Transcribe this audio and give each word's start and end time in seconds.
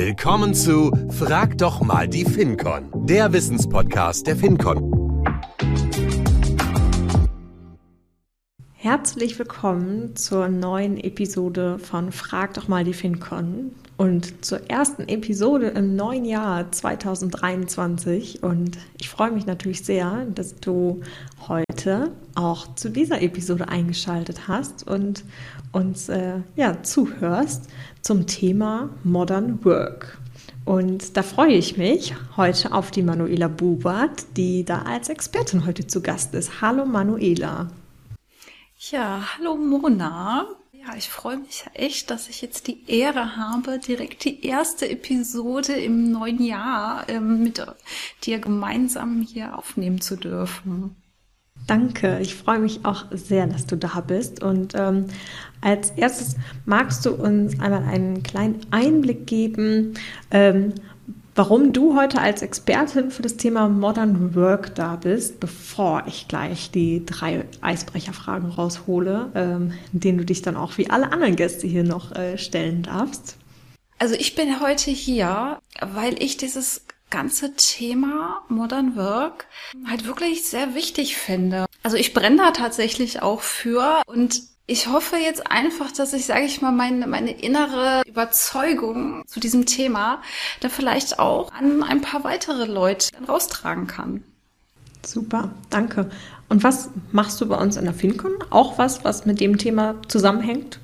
Willkommen 0.00 0.54
zu 0.54 0.92
Frag 1.10 1.58
doch 1.58 1.80
mal 1.80 2.06
die 2.06 2.24
FinCon, 2.24 2.88
der 3.08 3.32
Wissenspodcast 3.32 4.28
der 4.28 4.36
FinCon. 4.36 5.24
Herzlich 8.74 9.36
willkommen 9.40 10.14
zur 10.14 10.46
neuen 10.46 10.98
Episode 10.98 11.80
von 11.80 12.12
Frag 12.12 12.54
doch 12.54 12.68
mal 12.68 12.84
die 12.84 12.94
FinCon 12.94 13.72
und 13.98 14.44
zur 14.44 14.70
ersten 14.70 15.08
Episode 15.08 15.66
im 15.68 15.96
neuen 15.96 16.24
Jahr 16.24 16.70
2023. 16.70 18.42
Und 18.44 18.78
ich 18.98 19.08
freue 19.10 19.32
mich 19.32 19.44
natürlich 19.44 19.84
sehr, 19.84 20.24
dass 20.34 20.54
du 20.54 21.02
heute 21.48 22.12
auch 22.36 22.74
zu 22.76 22.90
dieser 22.90 23.20
Episode 23.20 23.68
eingeschaltet 23.68 24.46
hast 24.46 24.86
und 24.86 25.24
uns 25.72 26.08
äh, 26.08 26.40
ja, 26.54 26.82
zuhörst 26.82 27.68
zum 28.00 28.26
Thema 28.26 28.88
Modern 29.02 29.64
Work. 29.64 30.16
Und 30.64 31.16
da 31.16 31.22
freue 31.24 31.54
ich 31.54 31.76
mich 31.76 32.14
heute 32.36 32.72
auf 32.72 32.92
die 32.92 33.02
Manuela 33.02 33.48
Bubert, 33.48 34.26
die 34.36 34.64
da 34.64 34.82
als 34.82 35.08
Expertin 35.08 35.66
heute 35.66 35.86
zu 35.86 36.02
Gast 36.02 36.34
ist. 36.34 36.60
Hallo 36.60 36.86
Manuela. 36.86 37.68
Ja, 38.78 39.22
hallo 39.36 39.56
Mona. 39.56 40.46
Ja, 40.80 40.94
ich 40.96 41.08
freue 41.08 41.38
mich 41.38 41.64
echt, 41.74 42.08
dass 42.08 42.28
ich 42.28 42.40
jetzt 42.40 42.68
die 42.68 42.88
Ehre 42.88 43.36
habe, 43.36 43.80
direkt 43.80 44.24
die 44.24 44.46
erste 44.46 44.88
Episode 44.88 45.72
im 45.72 46.12
neuen 46.12 46.40
Jahr 46.40 47.08
ähm, 47.08 47.42
mit 47.42 47.60
dir 48.22 48.38
gemeinsam 48.38 49.22
hier 49.22 49.58
aufnehmen 49.58 50.00
zu 50.00 50.16
dürfen. 50.16 50.94
Danke, 51.66 52.20
ich 52.20 52.36
freue 52.36 52.60
mich 52.60 52.84
auch 52.84 53.06
sehr, 53.10 53.48
dass 53.48 53.66
du 53.66 53.76
da 53.76 54.00
bist. 54.00 54.40
Und 54.42 54.74
ähm, 54.76 55.06
als 55.60 55.90
erstes 55.90 56.36
magst 56.64 57.04
du 57.04 57.10
uns 57.10 57.58
einmal 57.58 57.82
einen 57.82 58.22
kleinen 58.22 58.60
Einblick 58.70 59.26
geben, 59.26 59.94
ähm, 60.30 60.74
warum 61.38 61.72
du 61.72 61.96
heute 61.96 62.20
als 62.20 62.42
Expertin 62.42 63.12
für 63.12 63.22
das 63.22 63.36
Thema 63.36 63.68
Modern 63.68 64.34
Work 64.34 64.74
da 64.74 64.96
bist, 64.96 65.38
bevor 65.38 66.02
ich 66.08 66.26
gleich 66.26 66.72
die 66.72 67.06
drei 67.06 67.44
Eisbrecherfragen 67.60 68.50
raushole, 68.50 69.30
ähm, 69.36 69.72
denen 69.92 70.18
du 70.18 70.24
dich 70.24 70.42
dann 70.42 70.56
auch 70.56 70.78
wie 70.78 70.90
alle 70.90 71.12
anderen 71.12 71.36
Gäste 71.36 71.68
hier 71.68 71.84
noch 71.84 72.10
äh, 72.10 72.36
stellen 72.38 72.82
darfst. 72.82 73.36
Also 74.00 74.16
ich 74.16 74.34
bin 74.34 74.60
heute 74.60 74.90
hier, 74.90 75.60
weil 75.80 76.20
ich 76.20 76.36
dieses 76.36 76.84
ganze 77.08 77.54
Thema 77.54 78.42
Modern 78.48 78.96
Work 78.96 79.46
halt 79.88 80.06
wirklich 80.06 80.44
sehr 80.44 80.74
wichtig 80.74 81.16
finde. 81.16 81.66
Also 81.84 81.96
ich 81.96 82.14
brenne 82.14 82.36
da 82.36 82.50
tatsächlich 82.50 83.22
auch 83.22 83.42
für 83.42 84.02
und 84.06 84.42
ich 84.68 84.86
hoffe 84.86 85.16
jetzt 85.16 85.50
einfach, 85.50 85.90
dass 85.90 86.12
ich, 86.12 86.26
sage 86.26 86.44
ich 86.44 86.60
mal, 86.60 86.72
meine, 86.72 87.06
meine 87.06 87.32
innere 87.32 88.02
Überzeugung 88.06 89.24
zu 89.26 89.40
diesem 89.40 89.64
Thema 89.64 90.22
da 90.60 90.68
vielleicht 90.68 91.18
auch 91.18 91.52
an 91.54 91.82
ein 91.82 92.02
paar 92.02 92.22
weitere 92.22 92.66
Leute 92.66 93.10
raustragen 93.26 93.86
kann. 93.86 94.22
Super, 95.04 95.50
danke. 95.70 96.10
Und 96.50 96.62
was 96.64 96.90
machst 97.12 97.40
du 97.40 97.48
bei 97.48 97.56
uns 97.56 97.78
in 97.78 97.84
der 97.84 97.94
FinCon? 97.94 98.32
Auch 98.50 98.76
was, 98.76 99.04
was 99.04 99.24
mit 99.24 99.40
dem 99.40 99.56
Thema 99.56 99.94
zusammenhängt? 100.06 100.80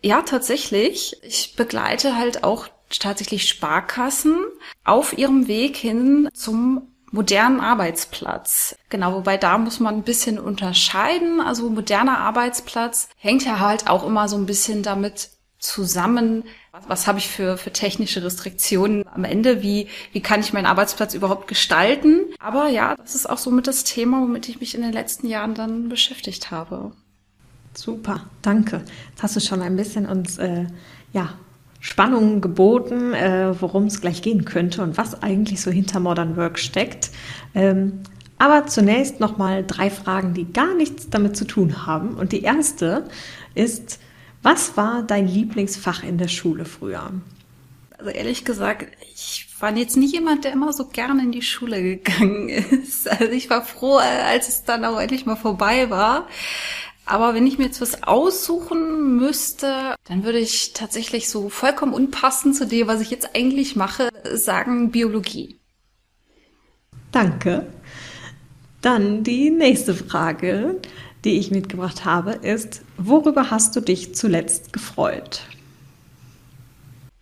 Ja, 0.00 0.22
tatsächlich. 0.22 1.16
Ich 1.22 1.56
begleite 1.56 2.16
halt 2.16 2.44
auch 2.44 2.68
tatsächlich 2.90 3.48
Sparkassen 3.48 4.36
auf 4.84 5.18
ihrem 5.18 5.48
Weg 5.48 5.76
hin 5.76 6.28
zum 6.32 6.82
modernen 7.10 7.60
Arbeitsplatz. 7.60 8.76
Genau, 8.88 9.14
wobei 9.14 9.36
da 9.36 9.58
muss 9.58 9.80
man 9.80 9.96
ein 9.96 10.02
bisschen 10.02 10.38
unterscheiden. 10.38 11.40
Also 11.40 11.68
moderner 11.70 12.18
Arbeitsplatz 12.18 13.08
hängt 13.16 13.44
ja 13.44 13.60
halt 13.60 13.88
auch 13.88 14.06
immer 14.06 14.28
so 14.28 14.36
ein 14.36 14.46
bisschen 14.46 14.82
damit 14.82 15.30
zusammen, 15.58 16.44
was, 16.70 16.88
was 16.88 17.06
habe 17.06 17.18
ich 17.18 17.28
für, 17.28 17.56
für 17.56 17.72
technische 17.72 18.22
Restriktionen 18.22 19.04
am 19.08 19.24
Ende, 19.24 19.62
wie, 19.62 19.88
wie 20.12 20.20
kann 20.20 20.40
ich 20.40 20.52
meinen 20.52 20.66
Arbeitsplatz 20.66 21.14
überhaupt 21.14 21.48
gestalten. 21.48 22.26
Aber 22.38 22.68
ja, 22.68 22.94
das 22.94 23.14
ist 23.14 23.28
auch 23.28 23.38
so 23.38 23.50
mit 23.50 23.66
das 23.66 23.84
Thema, 23.84 24.20
womit 24.20 24.48
ich 24.48 24.60
mich 24.60 24.74
in 24.74 24.82
den 24.82 24.92
letzten 24.92 25.26
Jahren 25.26 25.54
dann 25.54 25.88
beschäftigt 25.88 26.50
habe. 26.50 26.92
Super, 27.74 28.26
danke. 28.42 28.84
Jetzt 29.10 29.22
hast 29.22 29.36
du 29.36 29.40
schon 29.40 29.62
ein 29.62 29.76
bisschen 29.76 30.06
uns 30.06 30.38
äh, 30.38 30.66
ja, 31.12 31.34
Spannung 31.80 32.40
geboten, 32.40 33.14
äh, 33.14 33.54
worum 33.60 33.84
es 33.84 34.00
gleich 34.00 34.22
gehen 34.22 34.44
könnte 34.44 34.82
und 34.82 34.98
was 34.98 35.22
eigentlich 35.22 35.60
so 35.60 35.70
hinter 35.70 36.00
Modern 36.00 36.36
Work 36.36 36.58
steckt. 36.58 37.10
Ähm, 37.54 38.00
aber 38.38 38.66
zunächst 38.66 39.20
nochmal 39.20 39.64
drei 39.66 39.90
Fragen, 39.90 40.34
die 40.34 40.52
gar 40.52 40.74
nichts 40.74 41.10
damit 41.10 41.36
zu 41.36 41.44
tun 41.44 41.86
haben. 41.86 42.14
Und 42.14 42.32
die 42.32 42.42
erste 42.42 43.04
ist, 43.54 43.98
was 44.42 44.76
war 44.76 45.02
dein 45.02 45.26
Lieblingsfach 45.26 46.04
in 46.04 46.18
der 46.18 46.28
Schule 46.28 46.64
früher? 46.64 47.10
Also 47.98 48.10
ehrlich 48.10 48.44
gesagt, 48.44 48.86
ich 49.12 49.48
war 49.58 49.76
jetzt 49.76 49.96
nicht 49.96 50.14
jemand, 50.14 50.44
der 50.44 50.52
immer 50.52 50.72
so 50.72 50.86
gerne 50.86 51.22
in 51.22 51.32
die 51.32 51.42
Schule 51.42 51.82
gegangen 51.82 52.48
ist. 52.48 53.10
Also 53.10 53.32
ich 53.32 53.50
war 53.50 53.64
froh, 53.64 53.96
als 53.96 54.48
es 54.48 54.64
dann 54.64 54.84
auch 54.84 55.00
endlich 55.00 55.26
mal 55.26 55.36
vorbei 55.36 55.90
war. 55.90 56.28
Aber 57.08 57.34
wenn 57.34 57.46
ich 57.46 57.56
mir 57.56 57.64
jetzt 57.64 57.80
was 57.80 58.02
aussuchen 58.02 59.16
müsste, 59.16 59.94
dann 60.04 60.24
würde 60.24 60.38
ich 60.38 60.74
tatsächlich 60.74 61.30
so 61.30 61.48
vollkommen 61.48 61.94
unpassend 61.94 62.54
zu 62.54 62.66
dem, 62.66 62.86
was 62.86 63.00
ich 63.00 63.10
jetzt 63.10 63.34
eigentlich 63.34 63.76
mache, 63.76 64.10
sagen 64.34 64.90
Biologie. 64.90 65.58
Danke. 67.10 67.66
Dann 68.82 69.24
die 69.24 69.48
nächste 69.48 69.94
Frage, 69.94 70.76
die 71.24 71.38
ich 71.38 71.50
mitgebracht 71.50 72.04
habe, 72.04 72.32
ist, 72.32 72.82
worüber 72.98 73.50
hast 73.50 73.74
du 73.74 73.80
dich 73.80 74.14
zuletzt 74.14 74.74
gefreut? 74.74 75.40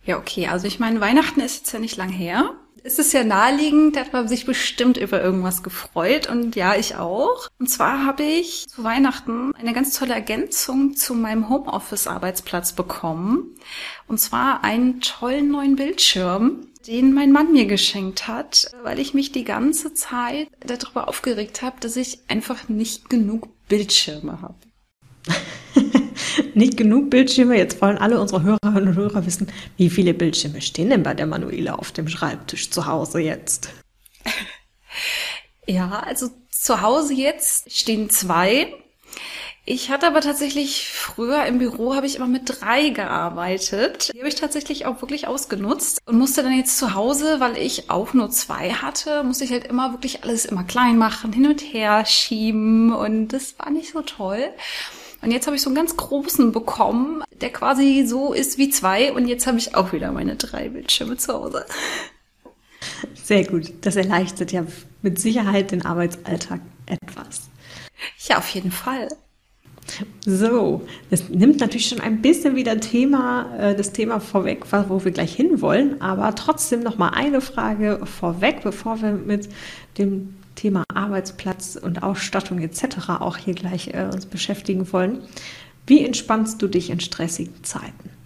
Ja, 0.03 0.17
okay. 0.17 0.47
Also 0.47 0.67
ich 0.67 0.79
meine, 0.79 0.99
Weihnachten 0.99 1.39
ist 1.39 1.59
jetzt 1.59 1.71
ja 1.71 1.79
nicht 1.79 1.95
lang 1.95 2.09
her 2.09 2.55
es 2.87 2.97
ist 2.99 3.11
ja 3.11 3.25
naheliegend, 3.25 3.97
da 3.97 3.99
hat 3.99 4.13
man 4.13 4.29
sich 4.29 4.45
bestimmt 4.45 4.95
über 4.95 5.21
irgendwas 5.21 5.61
gefreut 5.61 6.29
und 6.29 6.55
ja, 6.55 6.75
ich 6.75 6.95
auch. 6.95 7.49
Und 7.59 7.69
zwar 7.69 8.05
habe 8.05 8.23
ich 8.23 8.65
zu 8.69 8.81
Weihnachten 8.81 9.53
eine 9.55 9.73
ganz 9.73 9.93
tolle 9.93 10.13
Ergänzung 10.13 10.95
zu 10.95 11.13
meinem 11.13 11.49
Homeoffice-Arbeitsplatz 11.49 12.71
bekommen. 12.73 13.55
Und 14.07 14.21
zwar 14.21 14.63
einen 14.63 15.01
tollen 15.01 15.49
neuen 15.49 15.75
Bildschirm, 15.75 16.67
den 16.87 17.13
mein 17.13 17.33
Mann 17.33 17.51
mir 17.51 17.65
geschenkt 17.65 18.29
hat, 18.29 18.71
weil 18.83 18.99
ich 18.99 19.13
mich 19.13 19.33
die 19.33 19.43
ganze 19.43 19.93
Zeit 19.93 20.47
darüber 20.61 21.09
aufgeregt 21.09 21.61
habe, 21.61 21.75
dass 21.81 21.97
ich 21.97 22.21
einfach 22.29 22.69
nicht 22.69 23.09
genug 23.09 23.49
Bildschirme 23.67 24.41
habe. 24.41 24.55
nicht 26.57 26.75
genug 26.75 27.09
Bildschirme. 27.09 27.57
Jetzt 27.57 27.81
wollen 27.81 27.97
alle 27.97 28.19
unsere 28.19 28.43
Hörerinnen 28.43 28.89
und 28.89 28.95
Hörer 28.95 29.25
wissen, 29.25 29.47
wie 29.77 29.89
viele 29.89 30.13
Bildschirme 30.13 30.61
stehen 30.61 30.89
denn 30.89 31.03
bei 31.03 31.13
der 31.13 31.27
Manuela 31.27 31.75
auf 31.75 31.91
dem 31.91 32.07
Schreibtisch 32.07 32.71
zu 32.71 32.85
Hause 32.85 33.19
jetzt? 33.19 33.69
Ja, 35.69 35.99
also 35.99 36.29
zu 36.49 36.81
Hause 36.81 37.13
jetzt 37.13 37.71
stehen 37.71 38.09
zwei. 38.09 38.73
Ich 39.65 39.91
hatte 39.91 40.07
aber 40.07 40.21
tatsächlich 40.21 40.87
früher 40.87 41.45
im 41.45 41.59
Büro 41.59 41.93
habe 41.93 42.05
ich 42.05 42.15
immer 42.15 42.27
mit 42.27 42.43
drei 42.45 42.87
gearbeitet. 42.87 44.13
Die 44.13 44.19
habe 44.19 44.29
ich 44.29 44.35
tatsächlich 44.35 44.85
auch 44.85 45.01
wirklich 45.01 45.27
ausgenutzt 45.27 45.99
und 46.05 46.17
musste 46.17 46.41
dann 46.41 46.53
jetzt 46.53 46.77
zu 46.77 46.93
Hause, 46.93 47.41
weil 47.41 47.57
ich 47.57 47.89
auch 47.89 48.13
nur 48.13 48.29
zwei 48.29 48.71
hatte, 48.71 49.23
musste 49.23 49.43
ich 49.43 49.51
halt 49.51 49.67
immer 49.67 49.91
wirklich 49.91 50.23
alles 50.23 50.45
immer 50.45 50.63
klein 50.63 50.97
machen, 50.97 51.33
hin 51.33 51.47
und 51.47 51.59
her 51.59 52.05
schieben 52.05 52.93
und 52.93 53.27
das 53.27 53.59
war 53.59 53.69
nicht 53.69 53.91
so 53.91 54.01
toll. 54.03 54.53
Und 55.21 55.31
jetzt 55.31 55.47
habe 55.47 55.55
ich 55.55 55.61
so 55.61 55.69
einen 55.69 55.75
ganz 55.75 55.97
großen 55.97 56.51
bekommen, 56.51 57.23
der 57.41 57.51
quasi 57.51 58.05
so 58.07 58.33
ist 58.33 58.57
wie 58.57 58.69
zwei. 58.69 59.11
Und 59.13 59.27
jetzt 59.27 59.47
habe 59.47 59.57
ich 59.57 59.75
auch 59.75 59.93
wieder 59.93 60.11
meine 60.11 60.35
drei 60.35 60.69
Bildschirme 60.69 61.17
zu 61.17 61.33
Hause. 61.33 61.65
Sehr 63.23 63.45
gut. 63.45 63.73
Das 63.81 63.95
erleichtert 63.95 64.51
ja 64.51 64.65
mit 65.01 65.19
Sicherheit 65.19 65.71
den 65.71 65.85
Arbeitsalltag 65.85 66.61
etwas. 66.85 67.49
Ja, 68.27 68.37
auf 68.37 68.47
jeden 68.49 68.71
Fall. 68.71 69.09
So, 70.25 70.85
das 71.09 71.29
nimmt 71.29 71.59
natürlich 71.59 71.87
schon 71.87 72.01
ein 72.01 72.21
bisschen 72.21 72.55
wieder 72.55 72.79
Thema, 72.79 73.55
äh, 73.57 73.75
das 73.75 73.93
Thema 73.93 74.19
vorweg, 74.19 74.65
wo 74.89 75.03
wir 75.03 75.11
gleich 75.11 75.33
hinwollen. 75.33 76.01
Aber 76.01 76.35
trotzdem 76.35 76.81
noch 76.81 76.97
mal 76.97 77.09
eine 77.09 77.41
Frage 77.41 78.01
vorweg, 78.05 78.61
bevor 78.63 79.01
wir 79.01 79.13
mit 79.13 79.49
dem 79.97 80.35
Thema 80.57 80.83
Arbeitsplatz 80.93 81.77
und 81.81 82.03
Ausstattung 82.03 82.59
etc. 82.59 83.09
auch 83.19 83.37
hier 83.37 83.53
gleich 83.53 83.93
äh, 83.93 84.09
uns 84.11 84.25
beschäftigen 84.25 84.91
wollen. 84.91 85.21
Wie 85.85 86.03
entspannst 86.03 86.61
du 86.61 86.67
dich 86.67 86.89
in 86.89 86.99
stressigen 86.99 87.63
Zeiten? 87.63 88.16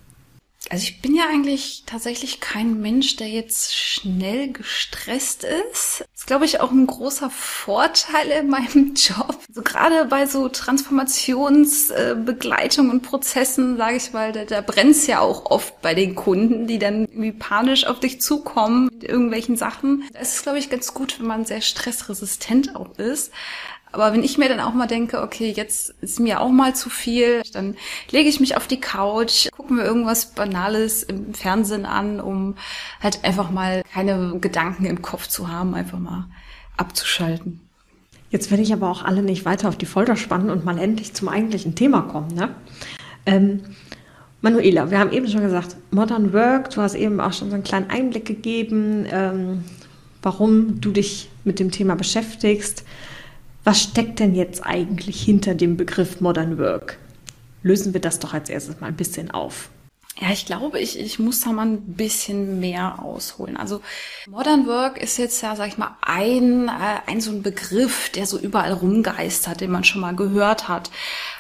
Also 0.72 0.84
ich 0.84 1.02
bin 1.02 1.16
ja 1.16 1.24
eigentlich 1.30 1.84
tatsächlich 1.86 2.40
kein 2.40 2.80
Mensch, 2.80 3.18
der 3.18 3.28
jetzt 3.28 3.76
schnell 3.76 4.54
gestresst 4.54 5.44
ist. 5.44 6.00
Das 6.00 6.08
ist, 6.16 6.28
glaube 6.28 6.46
ich, 6.46 6.62
auch 6.62 6.72
ein 6.72 6.88
großer 6.88 7.30
Vorteil 7.30 8.30
in 8.40 8.48
meinem 8.48 8.94
Job. 8.96 9.38
So 9.54 9.64
gerade 9.64 10.06
bei 10.06 10.28
so 10.28 10.48
Transformationsbegleitung 10.48 12.90
und 12.90 13.02
Prozessen, 13.02 13.76
sage 13.76 13.98
ich 13.98 14.14
mal, 14.14 14.32
da, 14.32 14.46
da 14.46 14.62
brennt 14.62 14.92
es 14.92 15.08
ja 15.08 15.20
auch 15.20 15.52
oft 15.52 15.82
bei 15.82 15.94
den 15.94 16.16
Kunden, 16.16 16.68
die 16.68 16.80
dann 16.80 17.02
irgendwie 17.02 17.34
panisch 17.34 17.86
auf 17.86 18.00
dich 18.00 18.22
zukommen 18.22 18.90
mit 18.94 19.04
irgendwelchen 19.04 19.58
Sachen. 19.58 20.06
Es 20.14 20.36
ist, 20.36 20.44
glaube 20.44 20.60
ich, 20.60 20.70
ganz 20.70 20.94
gut, 20.94 21.20
wenn 21.20 21.28
man 21.28 21.44
sehr 21.44 21.60
stressresistent 21.60 22.78
auch 22.78 22.98
ist. 22.98 23.34
Aber 23.92 24.14
wenn 24.14 24.24
ich 24.24 24.38
mir 24.38 24.48
dann 24.48 24.60
auch 24.60 24.74
mal 24.74 24.88
denke, 24.88 25.22
okay, 25.22 25.52
jetzt 25.56 25.94
ist 26.02 26.20
mir 26.20 26.40
auch 26.40 26.50
mal 26.50 26.74
zu 26.76 26.90
viel, 26.90 27.42
dann 27.54 27.76
lege 28.10 28.30
ich 28.30 28.40
mich 28.40 28.56
auf 28.56 28.68
die 28.68 28.80
Couch, 28.80 29.50
gucke 29.52 29.74
mir 29.74 29.84
irgendwas 29.84 30.28
Banales 30.28 31.04
im 31.04 31.34
Fernsehen 31.34 31.86
an, 31.86 32.22
um 32.22 32.56
halt 33.02 33.24
einfach 33.24 33.52
mal 33.52 33.84
keine 33.94 34.38
Gedanken 34.40 34.86
im 34.86 35.02
Kopf 35.02 35.28
zu 35.28 35.50
haben, 35.50 35.74
einfach 35.74 36.00
mal 36.00 36.28
abzuschalten. 36.78 37.60
Jetzt 38.30 38.50
werde 38.50 38.64
ich 38.64 38.72
aber 38.72 38.90
auch 38.90 39.04
alle 39.04 39.24
nicht 39.24 39.44
weiter 39.44 39.68
auf 39.68 39.78
die 39.78 39.86
Folter 39.86 40.16
spannen 40.16 40.50
und 40.50 40.64
mal 40.64 40.78
endlich 40.78 41.14
zum 41.14 41.28
eigentlichen 41.28 41.76
Thema 41.76 42.04
kommen. 42.04 42.34
Ne? 42.34 42.56
Ähm, 43.26 43.60
Manuela, 44.40 44.90
wir 44.90 45.00
haben 45.00 45.12
eben 45.12 45.28
schon 45.28 45.42
gesagt, 45.42 45.76
Modern 45.92 46.32
Work, 46.32 46.70
du 46.72 46.82
hast 46.82 46.96
eben 46.96 47.20
auch 47.20 47.34
schon 47.34 47.50
so 47.50 47.56
einen 47.56 47.64
kleinen 47.64 47.90
Einblick 47.90 48.26
gegeben, 48.26 49.06
ähm, 49.12 49.66
warum 50.22 50.80
du 50.80 50.92
dich 50.92 51.30
mit 51.44 51.60
dem 51.60 51.72
Thema 51.72 51.96
beschäftigst. 51.96 52.86
Was 53.64 53.82
steckt 53.82 54.20
denn 54.20 54.34
jetzt 54.34 54.66
eigentlich 54.66 55.22
hinter 55.22 55.54
dem 55.54 55.78
Begriff 55.78 56.20
Modern 56.20 56.58
Work? 56.58 56.98
Lösen 57.62 57.94
wir 57.94 58.02
das 58.02 58.18
doch 58.18 58.34
als 58.34 58.50
erstes 58.50 58.80
mal 58.80 58.88
ein 58.88 58.96
bisschen 58.96 59.30
auf. 59.30 59.70
Ja, 60.20 60.30
ich 60.32 60.46
glaube, 60.46 60.80
ich, 60.80 61.00
ich 61.00 61.20
muss 61.20 61.42
da 61.42 61.52
mal 61.52 61.66
ein 61.66 61.94
bisschen 61.94 62.60
mehr 62.60 63.02
ausholen. 63.02 63.56
Also 63.58 63.82
Modern 64.28 64.68
Work 64.68 65.02
ist 65.02 65.18
jetzt 65.18 65.42
ja, 65.42 65.56
sag 65.56 65.70
ich 65.70 65.78
mal, 65.78 65.98
ein, 66.02 66.68
äh, 66.68 67.10
ein 67.10 67.22
so 67.22 67.32
ein 67.32 67.42
Begriff, 67.44 68.10
der 68.10 68.26
so 68.26 68.38
überall 68.38 68.74
rumgeistert, 68.74 69.62
den 69.62 69.72
man 69.72 69.84
schon 69.84 70.02
mal 70.02 70.16
gehört 70.16 70.68
hat. 70.68 70.92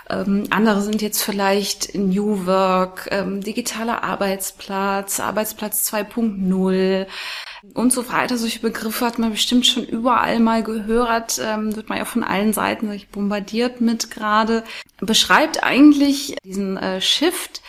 Ähm, 0.09 0.45
andere 0.51 0.81
sind 0.81 1.01
jetzt 1.01 1.21
vielleicht 1.21 1.95
New 1.95 2.45
Work, 2.45 3.09
ähm, 3.11 3.41
digitaler 3.41 4.03
Arbeitsplatz, 4.03 5.19
Arbeitsplatz 5.19 5.91
2.0 5.91 7.07
und 7.73 7.93
so 7.93 8.09
weiter. 8.09 8.37
Solche 8.37 8.59
Begriffe 8.59 9.05
hat 9.05 9.19
man 9.19 9.31
bestimmt 9.31 9.65
schon 9.65 9.85
überall 9.85 10.39
mal 10.39 10.63
gehört, 10.63 11.39
ähm, 11.43 11.75
wird 11.75 11.89
man 11.89 11.97
ja 11.97 12.05
von 12.05 12.23
allen 12.23 12.53
Seiten 12.53 12.91
ich, 12.91 13.09
bombardiert 13.09 13.81
mit 13.81 14.11
gerade. 14.11 14.63
Beschreibt 14.99 15.63
eigentlich 15.63 16.35
diesen 16.43 16.77
äh, 16.77 17.01
Shift 17.01 17.61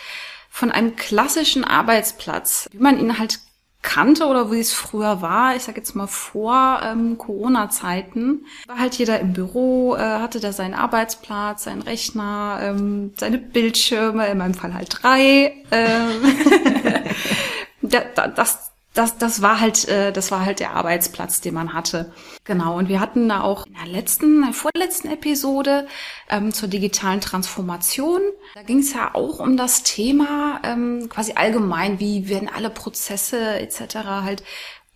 von 0.49 0.71
einem 0.71 0.95
klassischen 0.95 1.63
Arbeitsplatz, 1.63 2.69
wie 2.71 2.79
man 2.79 2.99
ihn 2.99 3.17
halt 3.17 3.39
kannte 3.83 4.25
oder 4.25 4.51
wie 4.51 4.59
es 4.59 4.73
früher 4.73 5.21
war, 5.21 5.55
ich 5.55 5.63
sag 5.63 5.77
jetzt 5.77 5.93
mal 5.93 6.07
vor 6.07 6.79
ähm, 6.83 7.17
Corona-Zeiten, 7.17 8.45
war 8.65 8.79
halt 8.79 8.95
jeder 8.95 9.19
im 9.19 9.33
Büro, 9.33 9.95
äh, 9.95 9.99
hatte 9.99 10.39
da 10.39 10.51
seinen 10.53 10.73
Arbeitsplatz, 10.73 11.65
seinen 11.65 11.83
Rechner, 11.83 12.59
ähm, 12.61 13.13
seine 13.17 13.37
Bildschirme, 13.37 14.27
in 14.27 14.37
meinem 14.37 14.53
Fall 14.53 14.73
halt 14.73 15.03
drei. 15.03 15.53
Ähm, 15.69 16.21
das, 18.35 18.72
das, 18.93 19.17
das 19.17 19.41
war 19.41 19.59
halt, 19.59 19.87
äh, 19.87 20.11
das 20.11 20.31
war 20.31 20.45
halt 20.45 20.59
der 20.59 20.71
Arbeitsplatz, 20.71 21.41
den 21.41 21.55
man 21.55 21.73
hatte. 21.73 22.11
Genau. 22.43 22.77
Und 22.77 22.89
wir 22.89 22.99
hatten 22.99 23.27
da 23.27 23.41
auch 23.41 23.65
in 23.65 23.73
der 23.73 23.87
letzten, 23.87 24.41
der 24.43 24.53
vorletzten 24.53 25.09
Episode 25.09 25.87
ähm, 26.29 26.53
zur 26.53 26.69
digitalen 26.69 27.19
Transformation. 27.19 28.21
Da 28.53 28.61
ging 28.61 28.79
es 28.79 28.93
ja 28.93 29.15
auch 29.15 29.39
um 29.39 29.57
das 29.57 29.83
Thema 29.83 30.59
ähm, 30.63 31.09
quasi 31.09 31.33
allgemein, 31.33 31.99
wie 31.99 32.29
werden 32.29 32.49
alle 32.53 32.69
Prozesse 32.69 33.59
etc. 33.59 33.95
halt 34.23 34.43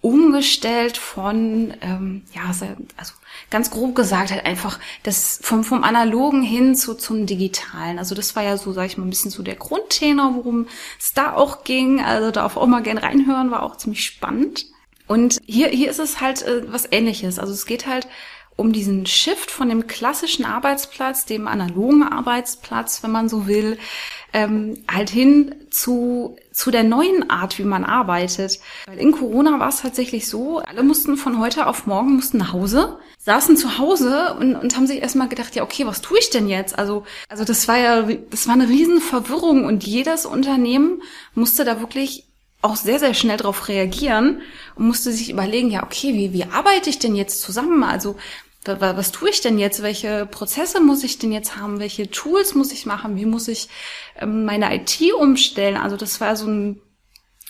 umgestellt 0.02 0.98
von, 0.98 1.74
ähm, 1.82 2.24
ja, 2.34 2.44
also 2.48 3.14
ganz 3.50 3.72
grob 3.72 3.96
gesagt 3.96 4.32
halt 4.32 4.46
einfach 4.46 4.80
das 5.04 5.40
vom, 5.42 5.64
vom 5.64 5.84
Analogen 5.84 6.44
hin 6.44 6.76
zu, 6.76 6.94
zum 6.94 7.26
Digitalen. 7.26 7.98
Also 7.98 8.14
das 8.14 8.36
war 8.36 8.44
ja 8.44 8.58
so, 8.58 8.74
sag 8.74 8.86
ich 8.86 8.98
mal, 8.98 9.06
ein 9.06 9.10
bisschen 9.10 9.32
so 9.32 9.44
der 9.44 9.56
Grundtenor, 9.56 10.36
worum 10.36 10.68
es 11.00 11.14
da 11.14 11.34
auch 11.34 11.64
ging. 11.64 12.02
Also 12.02 12.32
da 12.32 12.46
auch 12.46 12.68
mal 12.68 12.84
gern 12.84 12.98
reinhören, 12.98 13.52
war 13.52 13.64
auch 13.64 13.78
ziemlich 13.78 14.06
spannend. 14.06 14.66
Und 15.08 15.40
hier, 15.46 15.70
hier 15.70 15.90
ist 15.90 16.00
es 16.00 16.22
halt 16.22 16.42
äh, 16.44 16.72
was 16.72 16.88
ähnliches. 16.92 17.40
Also 17.40 17.54
es 17.54 17.66
geht 17.66 17.88
halt 17.88 18.08
um 18.58 18.74
diesen 18.74 19.06
Shift 19.06 19.52
von 19.52 19.70
dem 19.70 19.88
klassischen 19.88 20.44
Arbeitsplatz, 20.44 21.26
dem 21.26 21.48
analogen 21.48 22.04
Arbeitsplatz, 22.04 23.04
wenn 23.04 23.12
man 23.12 23.30
so 23.30 23.48
will, 23.48 23.78
ähm, 24.34 24.84
halt 24.92 25.12
hin 25.12 25.56
zu, 25.70 26.36
zu 26.52 26.72
der 26.72 26.84
neuen 26.84 27.30
Art, 27.30 27.60
wie 27.60 27.64
man 27.64 27.86
arbeitet. 27.86 28.60
Weil 28.88 28.98
in 28.98 29.12
Corona 29.12 29.60
war 29.60 29.70
es 29.70 29.82
tatsächlich 29.82 30.28
so, 30.28 30.58
alle 30.60 30.82
mussten 30.82 31.18
von 31.18 31.40
heute 31.40 31.68
auf 31.68 31.86
morgen 31.86 32.16
mussten 32.16 32.40
nach 32.40 32.52
Hause, 32.52 32.98
saßen 33.20 33.58
zu 33.58 33.78
Hause 33.78 34.36
und, 34.40 34.56
und 34.56 34.76
haben 34.76 34.88
sich 34.88 35.02
erstmal 35.02 35.30
gedacht, 35.30 35.56
ja, 35.56 35.62
okay, 35.62 35.86
was 35.86 36.02
tue 36.02 36.18
ich 36.18 36.32
denn 36.32 36.50
jetzt? 36.50 36.78
Also, 36.80 37.06
also 37.30 37.44
das 37.44 37.68
war 37.68 37.78
ja, 37.78 38.08
das 38.32 38.48
war 38.48 38.56
eine 38.56 38.68
riesen 38.68 39.02
Verwirrung 39.02 39.66
und 39.66 39.86
jedes 39.86 40.26
Unternehmen 40.26 41.04
musste 41.36 41.64
da 41.64 41.80
wirklich 41.80 42.24
auch 42.62 42.76
sehr, 42.76 43.00
sehr 43.00 43.14
schnell 43.14 43.38
darauf 43.38 43.68
reagieren 43.68 44.42
und 44.76 44.88
musste 44.88 45.12
sich 45.12 45.30
überlegen, 45.30 45.70
ja, 45.70 45.84
okay, 45.84 46.14
wie, 46.16 46.34
wie 46.34 46.46
arbeite 46.46 46.90
ich 46.90 46.98
denn 46.98 47.16
jetzt 47.16 47.42
zusammen? 47.42 47.84
Also 47.84 48.16
was 48.68 49.12
tue 49.12 49.30
ich 49.30 49.42
denn 49.42 49.58
jetzt? 49.58 49.82
Welche 49.82 50.26
Prozesse 50.26 50.82
muss 50.82 51.04
ich 51.04 51.20
denn 51.20 51.32
jetzt 51.32 51.58
haben? 51.58 51.80
Welche 51.80 52.10
Tools 52.10 52.56
muss 52.56 52.72
ich 52.72 52.86
machen? 52.86 53.16
Wie 53.16 53.26
muss 53.26 53.48
ich 53.48 53.70
ähm, 54.20 54.46
meine 54.46 54.74
IT 54.76 55.00
umstellen? 55.14 55.78
Also 55.78 55.98
das 55.98 56.20
war 56.22 56.36
so 56.36 56.48
ein, 56.48 56.82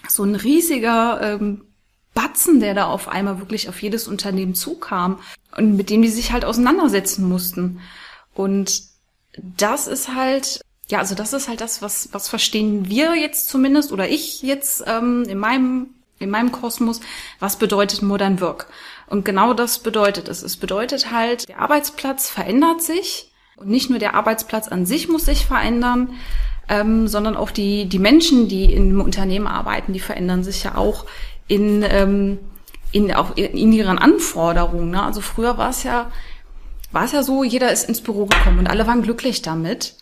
so 0.08 0.24
ein 0.24 0.36
riesiger 0.36 1.20
ähm, 1.22 1.66
Batzen, 2.14 2.60
der 2.60 2.74
da 2.74 2.86
auf 2.88 3.08
einmal 3.08 3.40
wirklich 3.40 3.70
auf 3.70 3.82
jedes 3.82 4.08
Unternehmen 4.08 4.56
zukam 4.56 5.20
und 5.56 5.76
mit 5.76 5.90
dem 5.90 6.02
die 6.02 6.10
sich 6.10 6.32
halt 6.32 6.46
auseinandersetzen 6.46 7.28
mussten. 7.28 7.80
Und 8.34 8.84
das 9.38 9.88
ist 9.88 10.16
halt, 10.16 10.62
ja, 10.90 11.00
also 11.00 11.16
das 11.16 11.34
ist 11.34 11.48
halt 11.48 11.62
das, 11.62 11.82
was, 11.82 12.10
was 12.14 12.28
verstehen 12.28 12.90
wir 12.90 13.16
jetzt 13.16 13.50
zumindest 13.50 13.92
oder 13.92 14.10
ich 14.10 14.42
jetzt 14.42 14.84
ähm, 14.88 15.24
in 15.28 15.38
meinem 15.38 15.90
in 16.20 16.30
meinem 16.30 16.52
Kosmos, 16.52 17.00
was 17.40 17.58
bedeutet 17.58 18.02
Modern 18.02 18.42
Work? 18.42 18.68
Und 19.08 19.26
genau 19.26 19.54
das 19.54 19.80
bedeutet 19.80 20.28
es. 20.28 20.44
Es 20.44 20.58
bedeutet 20.58 21.12
halt, 21.12 21.48
der 21.48 21.60
Arbeitsplatz 21.60 22.30
verändert 22.30 22.82
sich 22.82 23.32
und 23.56 23.70
nicht 23.70 23.90
nur 23.90 24.00
der 24.00 24.14
Arbeitsplatz 24.14 24.68
an 24.68 24.86
sich 24.86 25.08
muss 25.08 25.26
sich 25.26 25.46
verändern, 25.46 26.14
ähm, 26.70 27.08
sondern 27.08 27.38
auch 27.38 27.52
die, 27.52 27.86
die 27.86 28.00
Menschen, 28.00 28.48
die 28.48 28.74
im 28.74 29.00
Unternehmen 29.02 29.48
arbeiten, 29.48 29.94
die 29.94 30.00
verändern 30.00 30.44
sich 30.44 30.64
ja 30.64 30.76
auch 30.76 31.06
in, 31.48 31.84
ähm, 31.88 32.40
in, 32.92 33.14
auch 33.14 33.36
in 33.38 33.72
ihren 33.72 33.98
Anforderungen. 33.98 34.92
Ne? 34.92 35.02
Also 35.02 35.22
früher 35.22 35.58
war 35.58 35.70
es 35.70 35.84
ja, 35.84 36.12
war 36.92 37.06
es 37.06 37.14
ja 37.14 37.24
so, 37.24 37.44
jeder 37.44 37.72
ist 37.72 37.88
ins 37.88 38.02
Büro 38.02 38.26
gekommen 38.26 38.60
und 38.60 38.68
alle 38.68 38.88
waren 38.88 39.02
glücklich 39.02 39.42
damit. 39.42 39.96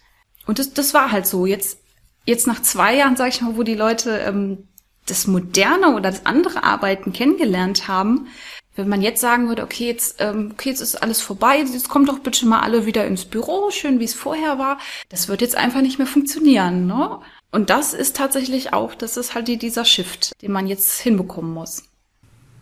Und 0.48 0.60
das, 0.60 0.74
das 0.74 0.94
war 0.94 1.12
halt 1.12 1.28
so. 1.28 1.46
Jetzt, 1.46 1.80
jetzt 2.26 2.48
nach 2.48 2.62
zwei 2.62 2.96
Jahren, 2.96 3.16
sag 3.16 3.30
ich 3.30 3.42
mal, 3.42 3.56
wo 3.56 3.64
die 3.64 3.76
Leute 3.76 4.18
ähm, 4.20 4.68
das 5.08 5.28
moderne 5.28 5.96
oder 5.96 6.10
das 6.10 6.26
andere 6.26 6.64
Arbeiten 6.64 7.14
kennengelernt 7.14 7.88
haben, 7.88 8.28
wenn 8.76 8.90
man 8.90 9.02
jetzt 9.02 9.22
sagen 9.22 9.48
würde, 9.48 9.64
okay, 9.64 9.88
jetzt, 9.88 10.18
ähm, 10.20 10.52
okay, 10.54 10.70
jetzt 10.70 10.82
ist 10.82 11.02
alles 11.02 11.22
vorbei, 11.22 11.58
jetzt 11.58 11.90
kommt 11.90 12.10
doch 12.10 12.20
bitte 12.20 12.46
mal 12.46 12.60
alle 12.62 12.86
wieder 12.86 13.06
ins 13.06 13.26
Büro, 13.26 13.72
schön 13.72 14.00
wie 14.00 14.06
es 14.06 14.14
vorher 14.14 14.60
war, 14.60 14.80
das 15.10 15.28
wird 15.28 15.42
jetzt 15.42 15.56
einfach 15.56 15.82
nicht 15.82 15.98
mehr 15.98 16.08
funktionieren, 16.08 16.86
ne? 16.86 17.20
Und 17.52 17.70
das 17.70 17.94
ist 17.94 18.18
tatsächlich 18.18 18.74
auch, 18.74 18.96
das 18.96 19.16
ist 19.16 19.34
halt 19.34 19.48
die, 19.48 19.58
dieser 19.58 19.86
Shift, 19.86 20.34
den 20.42 20.52
man 20.52 20.68
jetzt 20.68 21.00
hinbekommen 21.00 21.54
muss. 21.54 21.84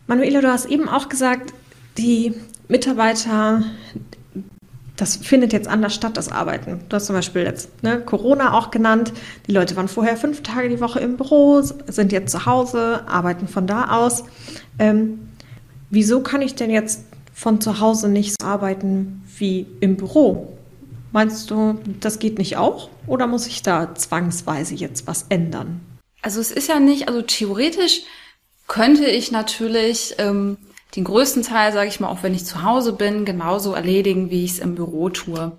Manuela, 0.06 0.42
du 0.42 0.52
hast 0.52 0.66
eben 0.66 0.88
auch 0.88 1.10
gesagt, 1.10 1.54
die 1.98 2.34
Mitarbeiter, 2.68 3.64
das 4.96 5.16
findet 5.18 5.52
jetzt 5.52 5.68
anders 5.68 5.96
statt, 5.96 6.16
das 6.16 6.32
Arbeiten. 6.32 6.82
Du 6.90 6.96
hast 6.96 7.08
zum 7.08 7.16
Beispiel 7.16 7.42
jetzt 7.42 7.82
ne, 7.82 8.00
Corona 8.02 8.54
auch 8.54 8.70
genannt. 8.70 9.14
Die 9.48 9.52
Leute 9.52 9.76
waren 9.76 9.88
vorher 9.88 10.16
fünf 10.16 10.44
Tage 10.44 10.70
die 10.70 10.80
Woche 10.80 11.00
im 11.00 11.18
Büro, 11.18 11.62
sind 11.62 12.12
jetzt 12.12 12.32
zu 12.32 12.46
Hause, 12.46 13.04
arbeiten 13.08 13.48
von 13.48 13.66
da 13.66 13.98
aus. 13.98 14.24
Ähm, 14.78 15.33
wieso 15.94 16.22
kann 16.22 16.42
ich 16.42 16.56
denn 16.56 16.72
jetzt 16.72 17.04
von 17.34 17.62
zu 17.62 17.80
Hause 17.80 18.10
nicht 18.10 18.36
so 18.40 18.46
arbeiten 18.46 19.24
wie 19.38 19.68
im 19.80 19.96
Büro? 19.96 20.58
Meinst 21.12 21.52
du, 21.52 21.80
das 22.00 22.18
geht 22.18 22.40
nicht 22.40 22.58
auch? 22.58 22.90
Oder 23.06 23.28
muss 23.28 23.46
ich 23.46 23.62
da 23.62 23.94
zwangsweise 23.94 24.74
jetzt 24.74 25.06
was 25.06 25.28
ändern? 25.30 25.80
Also 26.24 26.42
es 26.42 26.52
ist 26.52 26.68
ja 26.68 26.80
nicht, 26.80 27.08
also 27.08 27.22
theoretisch 27.22 28.02
könnte 28.68 29.06
ich 29.06 29.32
natürlich 29.32 30.16
ähm, 30.18 30.58
den 30.96 31.04
größten 31.04 31.44
Teil, 31.44 31.72
sage 31.72 31.90
ich 31.90 32.00
mal, 32.00 32.08
auch 32.08 32.24
wenn 32.24 32.34
ich 32.34 32.46
zu 32.46 32.64
Hause 32.64 32.94
bin, 32.94 33.26
genauso 33.26 33.74
erledigen, 33.74 34.32
wie 34.32 34.46
ich 34.46 34.54
es 34.54 34.60
im 34.60 34.74
Büro 34.74 35.10
tue. 35.10 35.52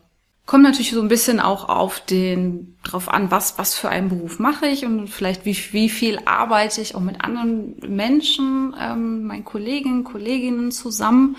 Kommt 0.46 0.64
natürlich 0.64 0.90
so 0.90 1.00
ein 1.00 1.08
bisschen 1.08 1.40
auch 1.40 1.70
auf 1.70 2.00
den 2.00 2.76
drauf 2.84 3.08
an, 3.08 3.30
was 3.30 3.56
was 3.56 3.74
für 3.74 3.88
einen 3.88 4.10
Beruf 4.10 4.38
mache 4.38 4.66
ich 4.66 4.84
und 4.84 5.08
vielleicht 5.08 5.46
wie 5.46 5.56
wie 5.72 5.88
viel 5.88 6.18
arbeite 6.26 6.82
ich 6.82 6.94
auch 6.94 7.00
mit 7.00 7.22
anderen 7.22 7.76
Menschen, 7.88 8.74
ähm, 8.78 9.24
meinen 9.24 9.44
Kolleginnen, 9.44 10.04
Kolleginnen 10.04 10.70
zusammen. 10.70 11.36